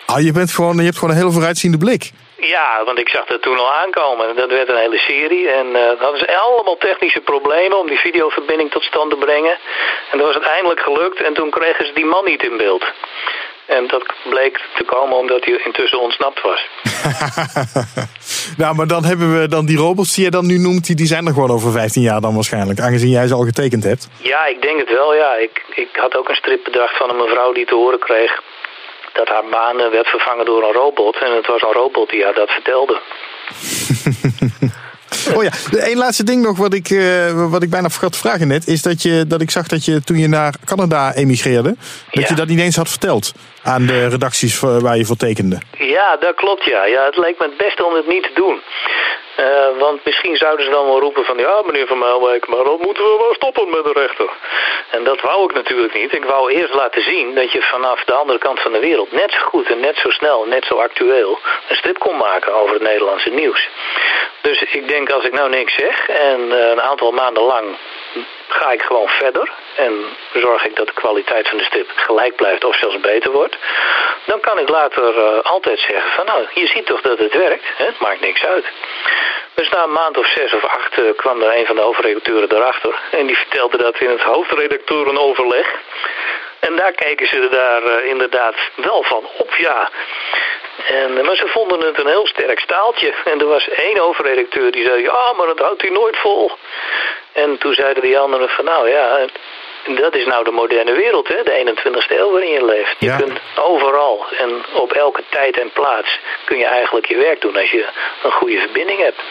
Ah, 0.06 0.22
je, 0.22 0.32
bent 0.32 0.52
gewoon, 0.52 0.76
je 0.78 0.84
hebt 0.84 0.98
gewoon 0.98 1.14
een 1.14 1.22
hele 1.22 1.32
vooruitziende 1.32 1.78
blik. 1.78 2.12
Ja, 2.40 2.84
want 2.86 3.00
ik 3.00 3.10
zag 3.10 3.26
dat 3.26 3.42
toen 3.42 3.58
al 3.58 3.74
aankomen. 3.74 4.36
Dat 4.36 4.50
werd 4.50 4.70
een 4.70 4.86
hele 4.86 4.98
serie. 4.98 5.50
En 5.50 5.74
dat 5.74 6.00
hadden 6.00 6.20
ze 6.20 6.38
allemaal 6.38 6.78
technische 6.78 7.22
problemen 7.22 7.80
om 7.80 7.88
die 7.88 8.00
videoverbinding 8.00 8.72
tot 8.72 8.84
stand 8.84 9.10
te 9.12 9.18
brengen. 9.18 9.58
En 10.12 10.18
dat 10.18 10.28
was 10.28 10.36
uiteindelijk 10.36 10.80
gelukt. 10.80 11.22
En 11.22 11.34
toen 11.34 11.50
kregen 11.50 11.86
ze 11.86 11.94
die 11.94 12.06
man 12.06 12.26
niet 12.26 12.44
in 12.44 12.58
beeld. 12.58 12.86
En 13.66 13.88
dat 13.88 14.04
bleek 14.30 14.62
te 14.76 14.84
komen 14.84 15.18
omdat 15.18 15.46
hij 15.46 15.62
intussen 15.64 16.02
ontsnapt 16.02 16.42
was. 16.42 16.68
nou, 18.62 18.76
maar 18.76 18.88
dan 18.88 19.04
hebben 19.04 19.40
we 19.40 19.48
dan 19.48 19.66
die 19.66 19.78
robots 19.78 20.16
die 20.16 20.24
je 20.24 20.32
dan 20.32 20.46
nu 20.46 20.58
noemt, 20.58 20.86
die, 20.86 20.96
die 20.96 21.08
zijn 21.08 21.26
er 21.28 21.34
gewoon 21.34 21.52
over 21.52 21.72
15 21.72 22.02
jaar 22.02 22.22
dan 22.22 22.34
waarschijnlijk. 22.34 22.80
Aangezien 22.80 23.10
jij 23.10 23.28
ze 23.28 23.34
al 23.34 23.44
getekend 23.44 23.84
hebt. 23.84 24.08
Ja, 24.18 24.46
ik 24.46 24.62
denk 24.62 24.80
het 24.80 24.92
wel, 24.92 25.16
ja. 25.16 25.36
Ik, 25.36 25.66
ik 25.76 25.90
had 25.94 26.18
ook 26.18 26.30
een 26.30 26.36
strip 26.36 26.64
bedacht 26.64 26.98
van 26.98 27.10
een 27.10 27.18
mevrouw 27.18 27.54
die 27.54 27.66
te 27.66 27.76
horen 27.76 28.00
kreeg 28.00 28.42
dat 29.18 29.28
haar 29.28 29.44
baan 29.52 29.80
eh, 29.80 29.92
werd 29.92 30.08
vervangen 30.08 30.46
door 30.46 30.64
een 30.64 30.74
robot. 30.74 31.18
En 31.26 31.36
het 31.36 31.48
was 31.48 31.62
een 31.62 31.72
robot 31.82 32.10
die 32.10 32.24
haar 32.24 32.34
dat 32.34 32.50
vertelde. 32.50 33.02
Oh 35.36 35.44
ja, 35.44 35.52
één 35.80 35.98
laatste 35.98 36.24
ding 36.24 36.44
nog 36.44 36.58
wat 36.58 36.74
ik, 36.74 36.90
eh, 36.90 37.50
wat 37.52 37.64
ik 37.64 37.70
bijna 37.70 37.90
vergat 37.90 38.12
te 38.12 38.18
vragen 38.18 38.48
net. 38.48 38.68
Is 38.68 38.82
dat, 38.82 39.02
je, 39.02 39.26
dat 39.28 39.42
ik 39.42 39.52
zag 39.52 39.68
dat 39.68 39.86
je 39.86 40.04
toen 40.04 40.18
je 40.18 40.28
naar 40.28 40.54
Canada 40.66 41.14
emigreerde, 41.14 41.76
dat 42.12 42.24
Ja. 42.24 42.26
je 42.30 42.34
dat 42.36 42.48
niet 42.48 42.60
eens 42.60 42.76
had 42.76 42.90
verteld 42.90 43.32
aan 43.64 43.86
de 43.86 44.08
redacties 44.08 44.60
waar 44.60 44.98
je 44.98 45.06
voor 45.06 45.16
tekende. 45.16 45.58
Ja, 45.78 46.18
dat 46.20 46.36
klopt, 46.36 46.64
ja. 46.66 46.86
ja. 46.86 47.06
Het 47.06 47.18
leek 47.18 47.40
me 47.40 47.46
het 47.46 47.58
beste 47.58 47.86
om 47.86 47.94
het 47.94 48.08
niet 48.08 48.24
te 48.24 48.32
doen. 48.34 48.62
Eh, 49.38 49.68
want 49.80 50.06
misschien 50.06 50.38
zouden 50.38 50.66
ze 50.66 50.72
dan 50.72 50.86
wel 50.86 51.00
roepen 51.00 51.26
van... 51.26 51.38
ja, 51.38 51.62
meneer 51.66 51.88
Van 51.88 51.98
Muilwijk, 51.98 52.48
maar 52.48 52.64
dan 52.64 52.80
moeten 52.82 53.04
we 53.04 53.18
wel 53.20 53.34
stoppen 53.34 53.70
met 53.70 53.84
de 53.84 53.92
rechter. 53.92 54.30
En 54.90 55.04
dat 55.04 55.22
wou 55.22 55.44
ik 55.44 55.54
natuurlijk 55.54 55.94
niet. 55.94 56.14
Ik 56.14 56.24
wou 56.24 56.52
eerst 56.52 56.74
laten 56.74 57.02
zien 57.02 57.36
dat 57.36 57.52
je 57.52 57.62
vanaf 57.62 58.04
de 58.04 58.14
andere 58.14 58.40
kant 58.40 58.60
van 58.60 58.72
de 58.72 58.80
wereld... 58.80 59.12
net 59.12 59.32
zo 59.32 59.40
goed 59.40 59.68
en 59.68 59.80
net 59.80 59.98
zo 59.98 60.10
snel 60.10 60.46
net 60.46 60.66
zo 60.66 60.76
actueel... 60.76 61.40
een 61.70 61.76
strip 61.76 62.00
kon 62.00 62.18
maken 62.18 62.54
over 62.54 62.74
het 62.74 62.84
Nederlandse 62.84 63.30
nieuws. 63.30 63.70
Dus 64.42 64.62
ik 64.62 64.88
denk, 64.88 65.10
als 65.10 65.24
ik 65.24 65.34
nou 65.34 65.50
niks 65.50 65.74
zeg... 65.74 66.10
en 66.10 66.52
eh, 66.52 66.70
een 66.70 66.82
aantal 66.82 67.12
maanden 67.12 67.44
lang 67.44 67.78
ga 68.48 68.72
ik 68.72 68.82
gewoon 68.82 69.08
verder... 69.08 69.52
en 69.78 70.06
zorg 70.34 70.66
ik 70.66 70.76
dat 70.76 70.88
de 70.88 70.94
kwaliteit 70.94 71.48
van 71.48 71.58
de 71.58 71.64
strip 71.64 71.90
gelijk 71.96 72.36
blijft 72.36 72.64
of 72.64 72.76
zelfs 72.76 73.00
beter 73.00 73.32
wordt, 73.32 73.58
dan 74.26 74.40
kan 74.40 74.60
ik 74.60 74.70
later 74.70 75.16
uh, 75.18 75.40
altijd 75.42 75.80
zeggen 75.80 76.12
van 76.12 76.26
nou, 76.26 76.46
je 76.54 76.68
ziet 76.68 76.86
toch 76.86 77.02
dat 77.02 77.20
het 77.20 77.34
werkt, 77.34 77.66
hè? 77.76 77.86
het 77.86 78.00
maakt 78.00 78.20
niks 78.20 78.46
uit. 78.46 78.66
Dus 79.54 79.70
na 79.70 79.84
een 79.84 79.92
maand 79.92 80.18
of 80.18 80.28
zes 80.28 80.54
of 80.54 80.66
acht 80.66 80.98
uh, 80.98 81.06
kwam 81.16 81.42
er 81.42 81.58
een 81.58 81.66
van 81.66 81.76
de 81.76 81.82
hoofdredacteuren 81.82 82.52
erachter 82.52 82.96
en 83.12 83.28
die 83.28 83.38
vertelde 83.38 83.78
dat 83.78 84.00
in 84.00 84.10
het 84.10 84.22
hoofdredacteurenoverleg. 84.22 85.68
En 86.60 86.76
daar 86.76 86.92
keken 86.92 87.28
ze 87.28 87.48
daar 87.52 87.84
uh, 87.84 88.06
inderdaad 88.06 88.56
wel 88.76 89.04
van 89.04 89.30
op, 89.38 89.56
ja. 89.56 89.90
En, 90.86 91.26
maar 91.26 91.36
ze 91.36 91.48
vonden 91.48 91.80
het 91.80 92.00
een 92.00 92.08
heel 92.08 92.28
sterk 92.28 92.60
staaltje. 92.60 93.14
En 93.26 93.40
er 93.40 93.48
was 93.48 93.70
één 93.70 94.00
overredacteur 94.00 94.72
die 94.72 94.86
zei, 94.86 95.02
ja, 95.02 95.34
maar 95.38 95.48
dat 95.48 95.60
houdt 95.60 95.82
hij 95.82 95.92
nooit 95.92 96.18
vol. 96.18 96.52
En 97.32 97.58
toen 97.58 97.74
zeiden 97.74 98.04
die 98.04 98.20
anderen 98.20 98.50
van, 98.50 98.66
nou 98.66 98.90
ja, 98.90 99.26
dat 99.96 100.16
is 100.16 100.26
nou 100.26 100.44
de 100.44 100.52
moderne 100.52 100.92
wereld, 100.92 101.28
hè? 101.28 101.44
de 101.44 101.52
21ste 101.52 102.18
eeuw 102.20 102.32
waarin 102.32 102.52
je 102.52 102.66
leeft. 102.66 102.96
Je 103.00 103.06
Ja. 103.06 103.16
kunt 103.18 103.40
overal 103.60 104.26
en 104.38 104.64
op 104.74 104.92
elke 104.94 105.24
tijd 105.30 105.60
en 105.60 105.70
plaats 105.74 106.20
kun 106.46 106.58
je 106.58 106.66
eigenlijk 106.66 107.06
je 107.06 107.18
werk 107.18 107.42
doen 107.42 107.56
als 107.58 107.72
je 107.72 107.86
een 108.24 108.32
goede 108.32 108.60
verbinding 108.60 109.00
hebt. 109.00 109.22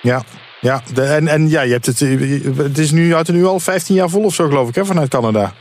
Ja, 0.00 0.22
ja. 0.62 0.80
De, 0.94 1.02
en, 1.02 1.28
en 1.28 1.48
ja, 1.48 1.62
je 1.62 1.72
hebt 1.72 1.86
het, 1.86 2.00
het 2.56 2.78
is 2.78 2.90
nu, 2.90 3.14
uit 3.14 3.28
nu 3.28 3.44
al 3.44 3.60
15 3.60 3.94
jaar 3.94 4.08
vol 4.08 4.24
of 4.24 4.34
zo, 4.34 4.46
geloof 4.48 4.68
ik, 4.68 4.74
hè, 4.74 4.84
vanuit 4.84 5.08
Canada. 5.08 5.52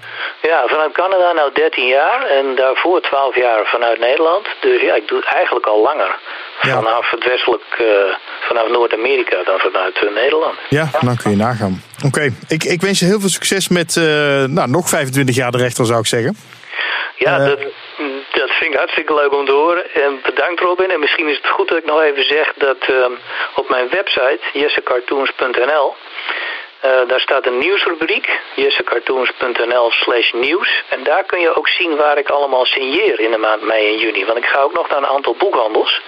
Ja, 0.41 0.63
vanuit 0.67 0.91
Canada 0.91 1.31
nou 1.31 1.53
13 1.53 1.87
jaar 1.87 2.25
en 2.39 2.55
daarvoor 2.55 3.01
12 3.01 3.35
jaar 3.35 3.65
vanuit 3.65 3.99
Nederland. 3.99 4.45
Dus 4.61 4.81
ja, 4.81 4.95
ik 4.95 5.07
doe 5.07 5.17
het 5.17 5.27
eigenlijk 5.27 5.65
al 5.65 5.81
langer. 5.81 6.15
Ja. 6.61 6.75
Vanaf 6.75 7.11
het 7.11 7.25
westelijk, 7.25 7.63
eh, 7.77 7.85
vanaf 8.47 8.67
Noord-Amerika 8.69 9.43
dan 9.43 9.59
vanuit 9.59 9.95
eh, 9.95 10.13
Nederland. 10.13 10.55
Ja, 10.69 10.89
dan 11.01 11.17
kun 11.17 11.31
je 11.31 11.37
nagaan. 11.37 11.83
Oké, 12.05 12.29
ik, 12.47 12.63
ik 12.63 12.81
wens 12.81 12.99
je 12.99 13.05
heel 13.05 13.19
veel 13.19 13.29
succes 13.29 13.67
met 13.67 13.97
eh, 13.97 14.03
nou, 14.43 14.69
nog 14.69 14.89
25 14.89 15.35
jaar 15.35 15.51
de 15.51 15.57
rechter, 15.57 15.85
zou 15.85 15.99
ik 15.99 16.05
zeggen. 16.05 16.37
Ja, 17.15 17.37
dat, 17.37 17.59
dat 18.33 18.51
vind 18.51 18.73
ik 18.73 18.79
hartstikke 18.79 19.13
leuk 19.13 19.33
om 19.33 19.45
te 19.45 19.51
horen. 19.51 19.93
En 19.93 20.19
bedankt 20.23 20.59
Robin. 20.59 20.91
En 20.91 20.99
misschien 20.99 21.27
is 21.27 21.37
het 21.37 21.47
goed 21.47 21.67
dat 21.67 21.77
ik 21.77 21.85
nog 21.85 22.01
even 22.01 22.23
zeg 22.23 22.53
dat 22.53 22.77
ehm, 22.77 23.11
op 23.55 23.69
mijn 23.69 23.89
website, 23.89 24.39
jessecartoons.nl, 24.53 25.95
eh, 26.81 27.07
daar 27.07 27.19
staat 27.19 27.45
een 27.45 27.57
nieuwsrubriek, 27.57 28.39
jessecartoons.nl 28.55 29.91
slash 29.91 30.31
nieuws. 30.31 30.83
En 30.89 31.03
daar 31.03 31.23
kun 31.23 31.39
je 31.39 31.55
ook 31.55 31.67
zien 31.67 31.95
waar 31.95 32.17
ik 32.17 32.29
allemaal 32.29 32.65
signeer 32.65 33.19
in 33.19 33.31
de 33.31 33.37
maand 33.37 33.61
mei 33.61 33.87
en 33.87 33.97
juni. 33.97 34.25
Want 34.25 34.37
ik 34.37 34.45
ga 34.45 34.59
ook 34.59 34.73
nog 34.73 34.89
naar 34.89 34.97
een 34.97 35.15
aantal 35.15 35.35
boekhandels. 35.35 36.01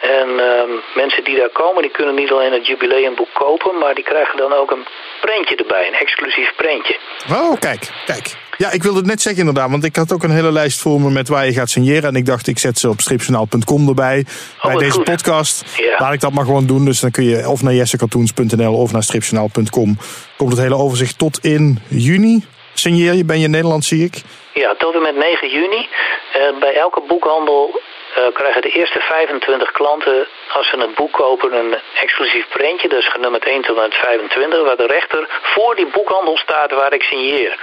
En 0.00 0.28
ehm, 0.40 0.70
mensen 0.94 1.24
die 1.24 1.36
daar 1.36 1.48
komen, 1.48 1.82
die 1.82 1.90
kunnen 1.90 2.14
niet 2.14 2.30
alleen 2.30 2.52
het 2.52 2.66
jubileumboek 2.66 3.32
kopen, 3.32 3.78
maar 3.78 3.94
die 3.94 4.04
krijgen 4.04 4.36
dan 4.36 4.52
ook 4.52 4.70
een 4.70 4.86
prentje 5.20 5.56
erbij, 5.56 5.86
een 5.86 5.94
exclusief 5.94 6.54
prentje. 6.56 6.96
Oh, 7.30 7.60
kijk, 7.60 7.90
kijk. 8.06 8.41
Ja, 8.62 8.70
ik 8.70 8.82
wilde 8.82 8.98
het 8.98 9.06
net 9.06 9.22
zeggen 9.22 9.40
inderdaad, 9.40 9.70
want 9.70 9.84
ik 9.84 9.96
had 9.96 10.12
ook 10.12 10.22
een 10.22 10.38
hele 10.40 10.52
lijst 10.52 10.80
voor 10.80 11.00
me 11.00 11.10
met 11.10 11.28
waar 11.28 11.46
je 11.46 11.52
gaat 11.52 11.70
signeren. 11.70 12.08
En 12.08 12.14
ik 12.14 12.26
dacht, 12.26 12.46
ik 12.46 12.58
zet 12.58 12.78
ze 12.78 12.88
op 12.88 13.00
stripjournaal.com 13.00 13.88
erbij. 13.88 14.24
bij 14.62 14.72
wat 14.72 14.78
deze 14.78 14.92
goed. 14.92 15.04
podcast. 15.04 15.64
Ja. 15.76 15.94
Laat 15.98 16.12
ik 16.12 16.20
dat 16.20 16.32
maar 16.32 16.44
gewoon 16.44 16.66
doen. 16.66 16.84
Dus 16.84 17.00
dan 17.00 17.10
kun 17.10 17.24
je 17.24 17.48
of 17.48 17.62
naar 17.62 17.72
jessecartoons.nl 17.72 18.74
of 18.74 18.92
naar 18.92 19.02
stripjournaal.com. 19.02 19.96
Komt 20.36 20.52
het 20.52 20.60
hele 20.60 20.76
overzicht 20.76 21.18
tot 21.18 21.38
in 21.44 21.78
juni. 21.88 22.44
Signeer 22.74 23.12
je, 23.14 23.24
ben 23.24 23.38
je 23.38 23.44
in 23.44 23.50
Nederland, 23.50 23.84
zie 23.84 24.04
ik. 24.04 24.14
Ja, 24.54 24.74
tot 24.78 24.94
en 24.94 25.02
met 25.02 25.16
9 25.16 25.48
juni. 25.50 25.88
Eh, 26.32 26.58
bij 26.60 26.74
elke 26.74 27.02
boekhandel 27.08 27.80
eh, 28.14 28.22
krijgen 28.32 28.62
de 28.62 28.68
eerste 28.68 29.00
25 29.00 29.72
klanten, 29.72 30.26
als 30.52 30.68
ze 30.68 30.76
het 30.76 30.94
boek 30.94 31.12
kopen, 31.12 31.52
een 31.52 31.74
exclusief 32.00 32.48
prentje. 32.48 32.88
Dat 32.88 32.98
is 32.98 33.12
genummerd 33.12 33.44
1 33.44 33.62
tot 33.62 33.76
en 33.76 33.82
met 33.82 33.94
25, 33.94 34.62
waar 34.62 34.76
de 34.76 34.86
rechter 34.86 35.28
voor 35.42 35.74
die 35.74 35.86
boekhandel 35.86 36.36
staat 36.36 36.70
waar 36.72 36.92
ik 36.92 37.02
signeer. 37.02 37.58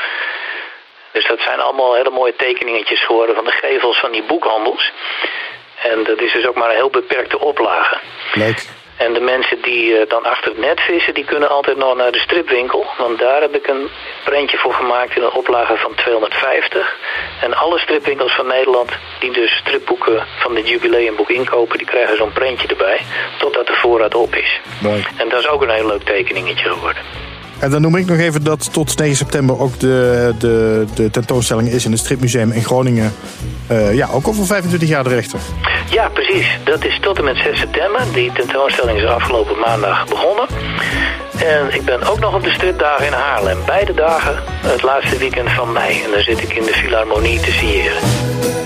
Dus 1.12 1.28
dat 1.28 1.39
zijn 1.39 1.60
allemaal 1.60 1.95
hele 1.95 2.10
mooie 2.10 2.36
tekeningetjes 2.36 3.06
geworden 3.06 3.36
van 3.36 3.45
de 3.45 3.52
gevels 3.52 4.00
van 4.00 4.12
die 4.12 4.24
boekhandels. 4.24 4.91
En 5.82 6.04
dat 6.04 6.22
is 6.22 6.34
dus 6.34 6.45
ook 6.45 6.56
maar 6.56 6.69
een 6.69 6.76
heel 6.76 6.89
beperkte 6.89 7.39
oplage. 7.39 7.98
Leuk. 8.34 8.67
En 9.00 9.13
de 9.13 9.19
mensen 9.19 9.62
die 9.62 9.98
eh, 9.98 10.10
dan 10.10 10.24
achter 10.24 10.52
het 10.52 10.60
net 10.60 10.80
vissen, 10.80 11.13
die 11.13 11.26
kunnen 11.26 11.50
altijd 11.50 11.78
nog 11.78 11.95
naar 11.95 12.12
de 12.12 12.19
stripwinkel. 12.19 12.86
Want 12.98 13.19
daar 13.19 13.41
heb 13.41 13.56
ik 13.56 13.67
een 13.67 13.89
prentje 14.24 14.58
voor 14.58 14.74
gemaakt 14.74 15.15
in 15.15 15.24
een 15.24 15.32
oplage 15.32 15.78
van 15.78 15.95
250. 15.95 16.95
En 17.41 17.54
alle 17.54 17.80
stripwinkels 17.80 18.36
van 18.36 18.48
Nederland 18.48 18.91
die 19.19 19.32
dus 19.32 19.52
stripboeken 19.52 20.28
van 20.38 20.54
dit 20.54 20.69
jubileumboek 20.69 21.30
inkopen, 21.30 21.78
die 21.78 21.88
krijgen 21.88 22.17
zo'n 22.17 22.34
prentje 22.34 22.67
erbij. 22.67 23.02
Totdat 23.38 23.67
de 23.67 23.74
voorraad 23.74 24.15
op 24.15 24.36
is. 24.36 24.60
Mooi. 24.82 25.06
En 25.17 25.30
dat 25.30 25.39
is 25.39 25.48
ook 25.48 25.62
een 25.62 25.69
heel 25.69 25.88
leuk 25.88 26.04
tekeningetje 26.04 26.69
geworden. 26.69 27.29
En 27.60 27.72
dan 27.72 27.82
noem 27.82 27.95
ik 27.95 28.06
nog 28.06 28.17
even 28.17 28.43
dat 28.43 28.74
tot 28.74 28.98
9 28.98 29.15
september 29.15 29.60
ook 29.60 29.80
de, 29.80 30.34
de, 30.39 30.86
de 30.95 31.10
tentoonstelling 31.10 31.69
is 31.69 31.86
in 31.86 31.91
het 31.91 32.00
Stripmuseum 32.00 32.52
in 32.52 32.63
Groningen. 32.63 33.13
Eh, 33.67 33.95
ja, 33.95 34.08
ook 34.12 34.28
over 34.28 34.45
25 34.45 34.89
jaar 34.89 35.04
de 35.04 35.10
rechter. 35.10 35.39
Ja, 35.91 36.10
precies. 36.10 36.60
Dat 36.63 36.86
is 36.86 37.00
tot 37.02 37.17
en 37.17 37.24
met 37.24 37.38
6 37.38 37.60
september. 37.60 38.02
Die 38.13 38.32
tentoonstelling 38.32 38.98
is 38.98 39.06
afgelopen 39.06 39.60
maandag 39.60 40.08
begonnen. 40.08 40.48
En 41.38 41.74
ik 41.74 41.86
ben 41.86 42.04
ook 42.04 42.19
nog 42.19 42.36
op 42.36 42.43
de 42.43 42.52
stripdagen 42.52 43.06
in 43.06 43.13
Haarlem. 43.13 43.58
Beide 43.65 43.93
dagen 43.93 44.36
het 44.45 44.82
laatste 44.82 45.17
weekend 45.17 45.50
van 45.50 45.72
mei. 45.72 46.04
En 46.04 46.12
dan 46.12 46.22
zit 46.22 46.41
ik 46.41 46.54
in 46.54 46.63
de 46.63 46.74
Philharmonie 46.74 47.39
te 47.39 47.52
signeren. 47.52 48.59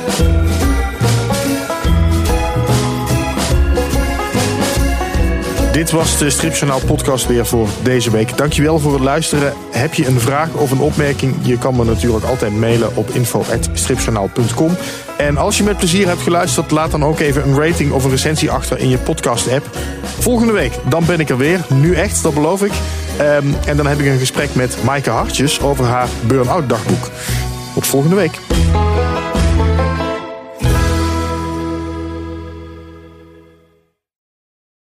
Dit 5.73 5.91
was 5.91 6.17
de 6.17 6.29
Stripjournaal 6.29 6.79
podcast 6.85 7.27
weer 7.27 7.45
voor 7.45 7.67
deze 7.81 8.11
week. 8.11 8.37
Dankjewel 8.37 8.79
voor 8.79 8.93
het 8.93 9.01
luisteren. 9.01 9.53
Heb 9.71 9.93
je 9.93 10.07
een 10.07 10.19
vraag 10.19 10.53
of 10.53 10.71
een 10.71 10.79
opmerking? 10.79 11.35
Je 11.41 11.57
kan 11.57 11.75
me 11.75 11.85
natuurlijk 11.85 12.25
altijd 12.25 12.55
mailen 12.55 12.95
op 12.95 13.09
info.stripjournaal.com. 13.09 14.77
En 15.17 15.37
als 15.37 15.57
je 15.57 15.63
met 15.63 15.77
plezier 15.77 16.07
hebt 16.07 16.21
geluisterd, 16.21 16.71
laat 16.71 16.91
dan 16.91 17.03
ook 17.03 17.19
even 17.19 17.47
een 17.47 17.59
rating 17.59 17.91
of 17.91 18.03
een 18.03 18.09
recensie 18.09 18.51
achter 18.51 18.79
in 18.79 18.89
je 18.89 18.97
podcast 18.97 19.51
app. 19.51 19.69
Volgende 20.19 20.53
week, 20.53 20.73
dan 20.89 21.05
ben 21.05 21.19
ik 21.19 21.29
er 21.29 21.37
weer. 21.37 21.65
Nu 21.73 21.93
echt, 21.93 22.23
dat 22.23 22.33
beloof 22.33 22.63
ik. 22.63 22.73
Ehm, 23.17 23.47
en 23.65 23.77
dan 23.77 23.87
heb 23.87 23.99
ik 23.99 24.05
een 24.05 24.19
gesprek 24.19 24.55
met 24.55 24.83
Maaike 24.83 25.09
Hartjes 25.09 25.61
over 25.61 25.85
haar 25.85 26.07
burn-out 26.27 26.69
dagboek. 26.69 27.09
Tot 27.73 27.87
volgende 27.87 28.15
week. 28.15 28.39